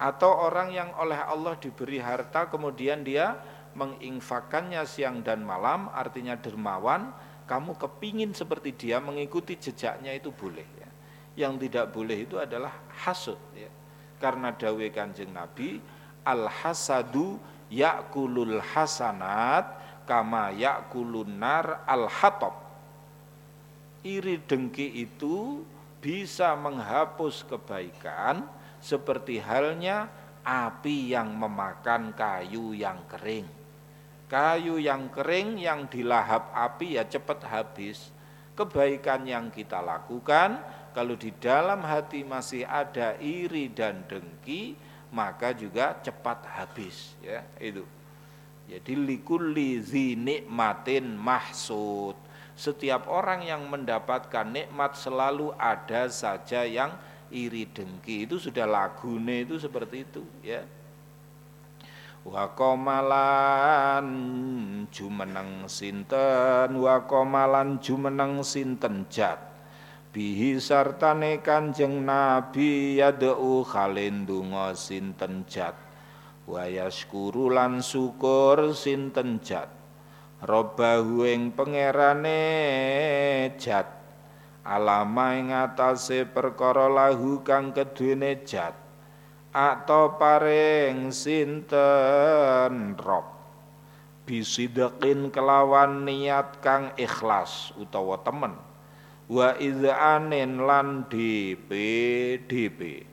atau 0.00 0.48
orang 0.48 0.72
yang 0.72 0.90
oleh 0.96 1.20
Allah 1.20 1.54
diberi 1.60 2.00
harta 2.00 2.48
kemudian 2.48 3.04
dia 3.04 3.36
menginfakannya 3.78 4.82
siang 4.82 5.22
dan 5.22 5.46
malam 5.46 5.86
artinya 5.94 6.34
dermawan 6.34 7.14
kamu 7.46 7.78
kepingin 7.78 8.34
seperti 8.34 8.74
dia 8.74 8.98
mengikuti 8.98 9.54
jejaknya 9.54 10.18
itu 10.18 10.34
boleh 10.34 10.78
yang 11.38 11.54
tidak 11.54 11.94
boleh 11.94 12.26
itu 12.26 12.34
adalah 12.34 12.74
hasud 13.06 13.38
ya. 13.54 13.70
Karena 14.18 14.50
dawe 14.50 14.86
Kanjeng 14.90 15.30
Nabi 15.30 15.78
al 16.26 16.50
hasadu 16.50 17.38
yakulul 17.70 18.58
hasanat 18.58 19.78
kama 20.02 20.50
yakulun 20.58 21.38
nar 21.38 21.86
al 21.86 22.10
hatab. 22.10 22.58
Iri 24.02 24.42
dengki 24.42 25.06
itu 25.06 25.62
bisa 26.02 26.58
menghapus 26.58 27.46
kebaikan 27.46 28.42
seperti 28.82 29.38
halnya 29.38 30.10
api 30.42 31.14
yang 31.14 31.38
memakan 31.38 32.10
kayu 32.18 32.74
yang 32.74 32.98
kering. 33.06 33.46
Kayu 34.28 34.76
yang 34.76 35.08
kering 35.08 35.56
yang 35.56 35.88
dilahap 35.88 36.52
api 36.52 37.00
ya 37.00 37.04
cepat 37.08 37.48
habis. 37.48 38.12
Kebaikan 38.52 39.24
yang 39.24 39.48
kita 39.48 39.80
lakukan 39.80 40.60
kalau 40.92 41.16
di 41.16 41.32
dalam 41.40 41.80
hati 41.80 42.28
masih 42.28 42.68
ada 42.68 43.16
iri 43.22 43.72
dan 43.72 44.04
dengki 44.04 44.76
maka 45.08 45.56
juga 45.56 45.96
cepat 46.04 46.44
habis 46.44 47.16
ya 47.24 47.40
itu. 47.56 47.88
Jadi 48.68 48.92
likulli 48.92 49.80
zi 49.80 50.12
nikmatin 50.12 51.16
mahsud. 51.16 52.12
Setiap 52.52 53.08
orang 53.08 53.48
yang 53.48 53.64
mendapatkan 53.64 54.44
nikmat 54.44 54.92
selalu 54.92 55.56
ada 55.56 56.04
saja 56.12 56.68
yang 56.68 56.92
iri 57.32 57.64
dengki. 57.64 58.28
Itu 58.28 58.36
sudah 58.36 58.68
lagune 58.68 59.48
itu 59.48 59.56
seperti 59.56 60.04
itu 60.04 60.20
ya 60.44 60.68
wa 62.26 62.50
komalan 62.56 64.08
jumeneng 64.88 65.68
sinten? 65.70 66.74
Wa 66.74 67.04
komalan 67.06 67.78
jumeneng 67.78 68.42
sinten 68.42 69.06
jat? 69.12 69.38
Bihi 70.10 70.56
sartane 70.58 71.44
kanjeng 71.44 72.02
nabi 72.02 72.98
yad'u 72.98 73.62
khalendunga 73.62 74.72
sinten 74.72 75.44
jat? 75.46 75.76
Wa 76.48 76.64
yaskuru 76.64 77.52
lan 77.52 77.84
syukur 77.84 78.72
sinten 78.72 79.38
jat? 79.44 79.68
Robbahu 80.40 81.28
ing 81.28 81.52
pangerane 81.52 82.40
jat? 83.60 83.86
Alama 84.64 85.36
ing 85.36 85.52
atase 85.52 86.24
perkara 86.24 86.88
lahu 86.88 87.44
kang 87.44 87.70
keduwene 87.76 88.42
jat 88.42 88.87
atau 89.50 90.16
paring 90.20 91.12
sinten 91.14 92.96
rob? 92.98 93.26
Bisidekin 94.28 95.32
kelawan 95.32 96.04
niat 96.04 96.60
kang 96.60 96.92
ikhlas 97.00 97.72
utawa 97.80 98.20
temen. 98.20 98.52
Wa 99.28 99.56
idzanin 99.60 100.64
lan 100.64 101.04
DP 101.08 101.70
DP 102.48 103.08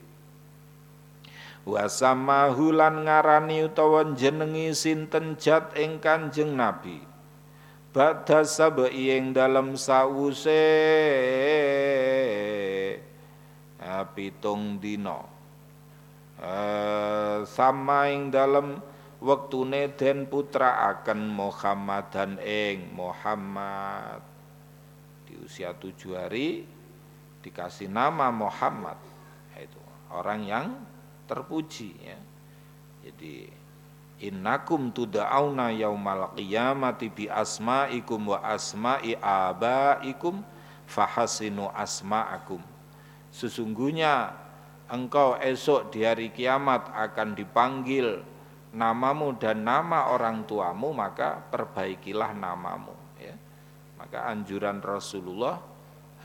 wa 1.66 1.90
samahu 1.90 2.70
lan 2.70 3.10
ngarani 3.10 3.66
utawa 3.66 4.06
jenengi 4.14 4.72
sinten 4.72 5.34
jat 5.36 5.74
ing 5.74 5.98
Kanjeng 5.98 6.54
Nabi. 6.54 7.02
Badha 7.90 8.46
sabai 8.46 9.18
ing 9.18 9.34
dalem 9.34 9.74
sause 9.80 10.64
pitung 14.14 14.78
dina 14.78 15.35
sama 17.46 18.10
ing 18.14 18.30
dalem 18.30 18.78
wektune 19.18 19.90
den 19.98 20.30
putraaken 20.30 21.26
Muhammadan 21.34 22.38
ing 22.42 22.94
Muhammad. 22.94 24.22
Di 25.26 25.34
usia 25.42 25.74
tujuh 25.74 26.14
hari 26.14 26.70
dikasih 27.42 27.90
nama 27.90 28.30
Muhammad. 28.30 28.98
Itu 29.58 29.82
orang 30.14 30.46
yang 30.46 30.68
terpuji 31.26 31.98
ya. 31.98 32.20
Jadi 33.06 33.50
innakum 34.22 34.94
tuda'auna 34.94 35.74
yaumal 35.74 36.34
qiyamati 36.38 37.10
bi 37.10 37.26
asma'ikum 37.26 38.34
wa 38.34 38.42
asma'i 38.46 39.18
abaikum 39.18 40.46
fahasinu 40.86 41.70
asma'akum. 41.74 42.62
Sesungguhnya 43.34 44.45
engkau 44.92 45.38
esok 45.40 45.94
di 45.94 46.06
hari 46.06 46.30
kiamat 46.30 46.90
akan 46.94 47.34
dipanggil 47.38 48.22
namamu 48.76 49.40
dan 49.40 49.64
nama 49.64 50.12
orang 50.12 50.44
tuamu 50.44 50.92
maka 50.92 51.40
perbaikilah 51.50 52.36
namamu 52.36 52.94
ya. 53.18 53.36
Maka 53.96 54.28
anjuran 54.30 54.84
Rasulullah 54.84 55.62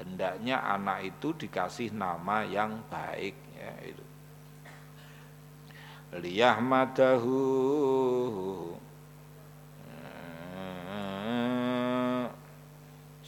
hendaknya 0.00 0.64
anak 0.64 1.14
itu 1.14 1.36
dikasih 1.36 1.94
nama 1.94 2.42
yang 2.42 2.82
baik 2.90 3.36
ya 3.54 3.72
itu. 3.86 4.04
Liyahmadahu 6.10 7.38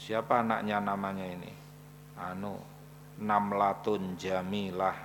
Siapa 0.02 0.42
anaknya 0.42 0.82
namanya 0.82 1.22
ini? 1.22 1.46
Anu 2.18 2.58
Namlatun 3.22 4.18
Jamilah. 4.18 4.98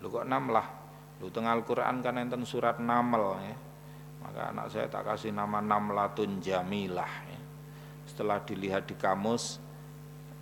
Lu 0.00 0.08
kok 0.08 0.24
Namlah? 0.24 0.80
Lu 1.20 1.28
tengah 1.28 1.52
Al-Quran 1.52 2.00
kan 2.00 2.16
enten 2.16 2.42
surat 2.48 2.80
Naml 2.80 3.24
ya. 3.44 3.56
Maka 4.24 4.40
anak 4.52 4.66
saya 4.72 4.88
tak 4.88 5.04
kasih 5.04 5.32
nama 5.32 5.60
Namlatun 5.60 6.40
Jamilah 6.40 7.14
ya. 7.28 7.40
Setelah 8.08 8.40
dilihat 8.40 8.88
di 8.88 8.96
kamus 8.96 9.60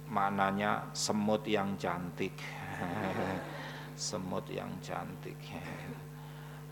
maknanya 0.07 0.87
semut 0.95 1.43
yang 1.51 1.75
cantik. 1.75 2.39
semut 3.99 4.47
yang 4.49 4.71
cantik. 4.79 5.39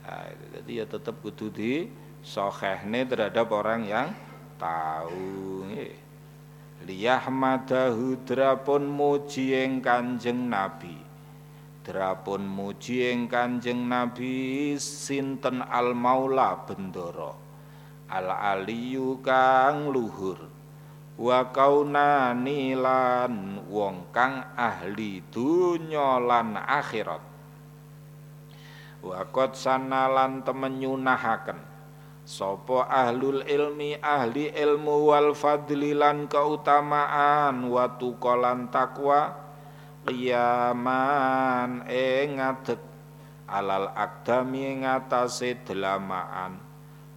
Nah, 0.07 0.23
jadi 0.55 0.71
ya 0.71 0.85
tetap 0.87 1.19
kudu 1.19 1.51
di 1.51 1.91
sohehne 2.23 3.11
terhadap 3.11 3.51
orang 3.51 3.91
yang 3.91 4.15
tahu. 4.55 5.67
Liyahmadahu 6.87 8.23
drapun 8.23 8.87
muji 8.87 9.51
kanjeng 9.83 10.47
Nabi 10.47 11.06
Drapun 11.87 12.43
muji 12.51 13.15
ing 13.15 13.31
Kanjeng 13.31 13.87
Nabi 13.87 14.75
sinten 14.75 15.63
Al 15.63 15.95
Maula 15.95 16.67
Bendoro? 16.67 17.39
Al 18.11 18.27
Aliyu 18.27 19.23
kang 19.23 19.95
luhur. 19.95 20.51
Wa 21.15 21.55
kaunani 21.55 22.75
lan 22.75 23.63
wong 23.71 24.11
kang 24.11 24.51
ahli 24.59 25.23
dunya 25.31 26.19
lan 26.19 26.59
akhirat. 26.59 27.23
Wa 29.07 29.23
qad 29.31 29.55
sanalan 29.55 30.43
temenyunahaken 30.43 31.63
sapa 32.27 32.91
ahlul 32.91 33.47
ilmi 33.47 34.03
ahli 34.03 34.51
ilmu 34.51 35.15
wal 35.15 35.39
fadli 35.39 35.95
keutamaan 36.27 37.71
wa 37.71 37.95
tuqalan 37.95 38.75
takwa 38.75 39.46
qiyaman 40.07 41.85
ing 41.91 42.39
ngadeg. 42.39 42.81
Alal 43.47 43.95
akdami 43.95 44.83
ngatasé 44.83 45.63
delamaan. 45.63 46.59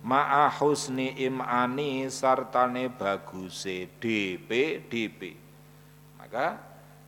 Ma'a 0.06 0.50
husni 0.62 1.18
imani 1.22 2.06
sartane 2.08 2.88
baguse 2.94 3.90
DP 4.00 4.50
DP 4.88 5.50
maka 6.30 6.62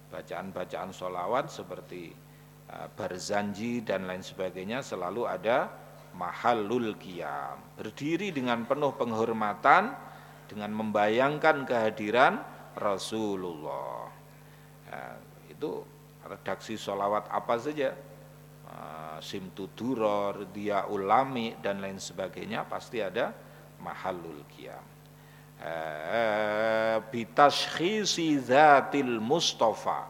bacaan-bacaan 0.09 0.89
solawat 0.89 1.53
seperti 1.53 2.09
uh, 2.73 2.89
barzanji 2.97 3.85
dan 3.85 4.09
lain 4.09 4.25
sebagainya 4.25 4.81
selalu 4.81 5.29
ada 5.29 5.69
mahallul 6.17 6.97
qiyam. 6.97 7.61
Berdiri 7.77 8.33
dengan 8.33 8.65
penuh 8.65 8.97
penghormatan 8.97 9.93
dengan 10.49 10.73
membayangkan 10.73 11.69
kehadiran 11.69 12.41
Rasulullah 12.73 14.00
itu 15.61 15.85
redaksi 16.25 16.73
sholawat 16.73 17.29
apa 17.29 17.55
saja. 17.61 17.93
Uh, 18.65 19.21
simtuduror, 19.21 20.49
dia 20.49 20.89
ulami 20.89 21.53
dan 21.61 21.77
lain 21.77 22.01
sebagainya 22.01 22.65
pasti 22.65 22.97
ada 22.97 23.29
mahalul 23.77 24.41
qiyam. 24.49 24.81
Uh, 25.61 26.97
bitashkhisi 27.13 28.41
zatil 28.41 29.21
mustafa. 29.21 30.09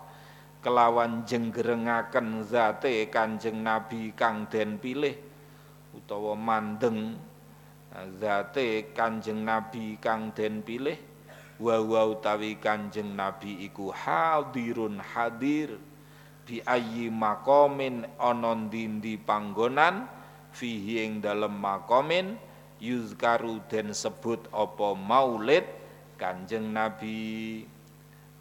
Kelawan 0.64 1.28
jenggerengaken 1.28 2.48
zate 2.48 3.12
kanjeng 3.12 3.60
nabi 3.60 4.16
kang 4.16 4.48
den 4.48 4.80
pilih 4.80 5.18
utawa 5.92 6.38
mandeng 6.38 7.18
uh, 7.92 8.08
zate 8.22 8.94
kanjeng 8.96 9.42
nabi 9.44 10.00
kang 10.00 10.32
den 10.32 10.64
pilih 10.64 11.11
wa 11.62 11.78
wa 11.78 12.10
utawi 12.10 12.58
kanjeng 12.58 13.14
nabi 13.14 13.70
iku 13.70 13.94
hadirun 13.94 14.98
hadir. 14.98 15.78
Bi 16.42 16.58
ayyi 16.66 17.14
maqamin 17.14 18.10
ana 18.18 18.58
dindi 18.66 19.16
panggonan 19.22 20.10
fihi 20.50 21.06
ing 21.06 21.22
dalem 21.22 21.54
maqamin 21.54 22.34
yuzkaru 22.82 23.62
den 23.70 23.94
sebut 23.94 24.50
apa 24.50 24.98
maulid 24.98 25.64
kanjeng 26.18 26.74
nabi. 26.74 27.62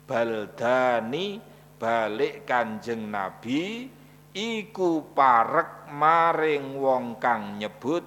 Baldani 0.09 1.39
balik 1.77 2.49
kanjeng 2.49 3.13
nabi 3.13 3.87
iku 4.33 5.05
parek 5.13 5.93
maring 5.93 6.81
wong 6.81 7.21
kang 7.21 7.61
nyebut. 7.61 8.03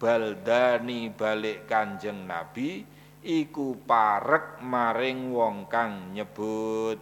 Baldani 0.00 1.12
balik 1.12 1.68
kanjeng 1.68 2.24
nabi 2.24 2.99
iku 3.20 3.76
parek 3.84 4.64
maring 4.64 5.32
wong 5.32 5.68
kang 5.68 6.16
nyebut. 6.16 7.00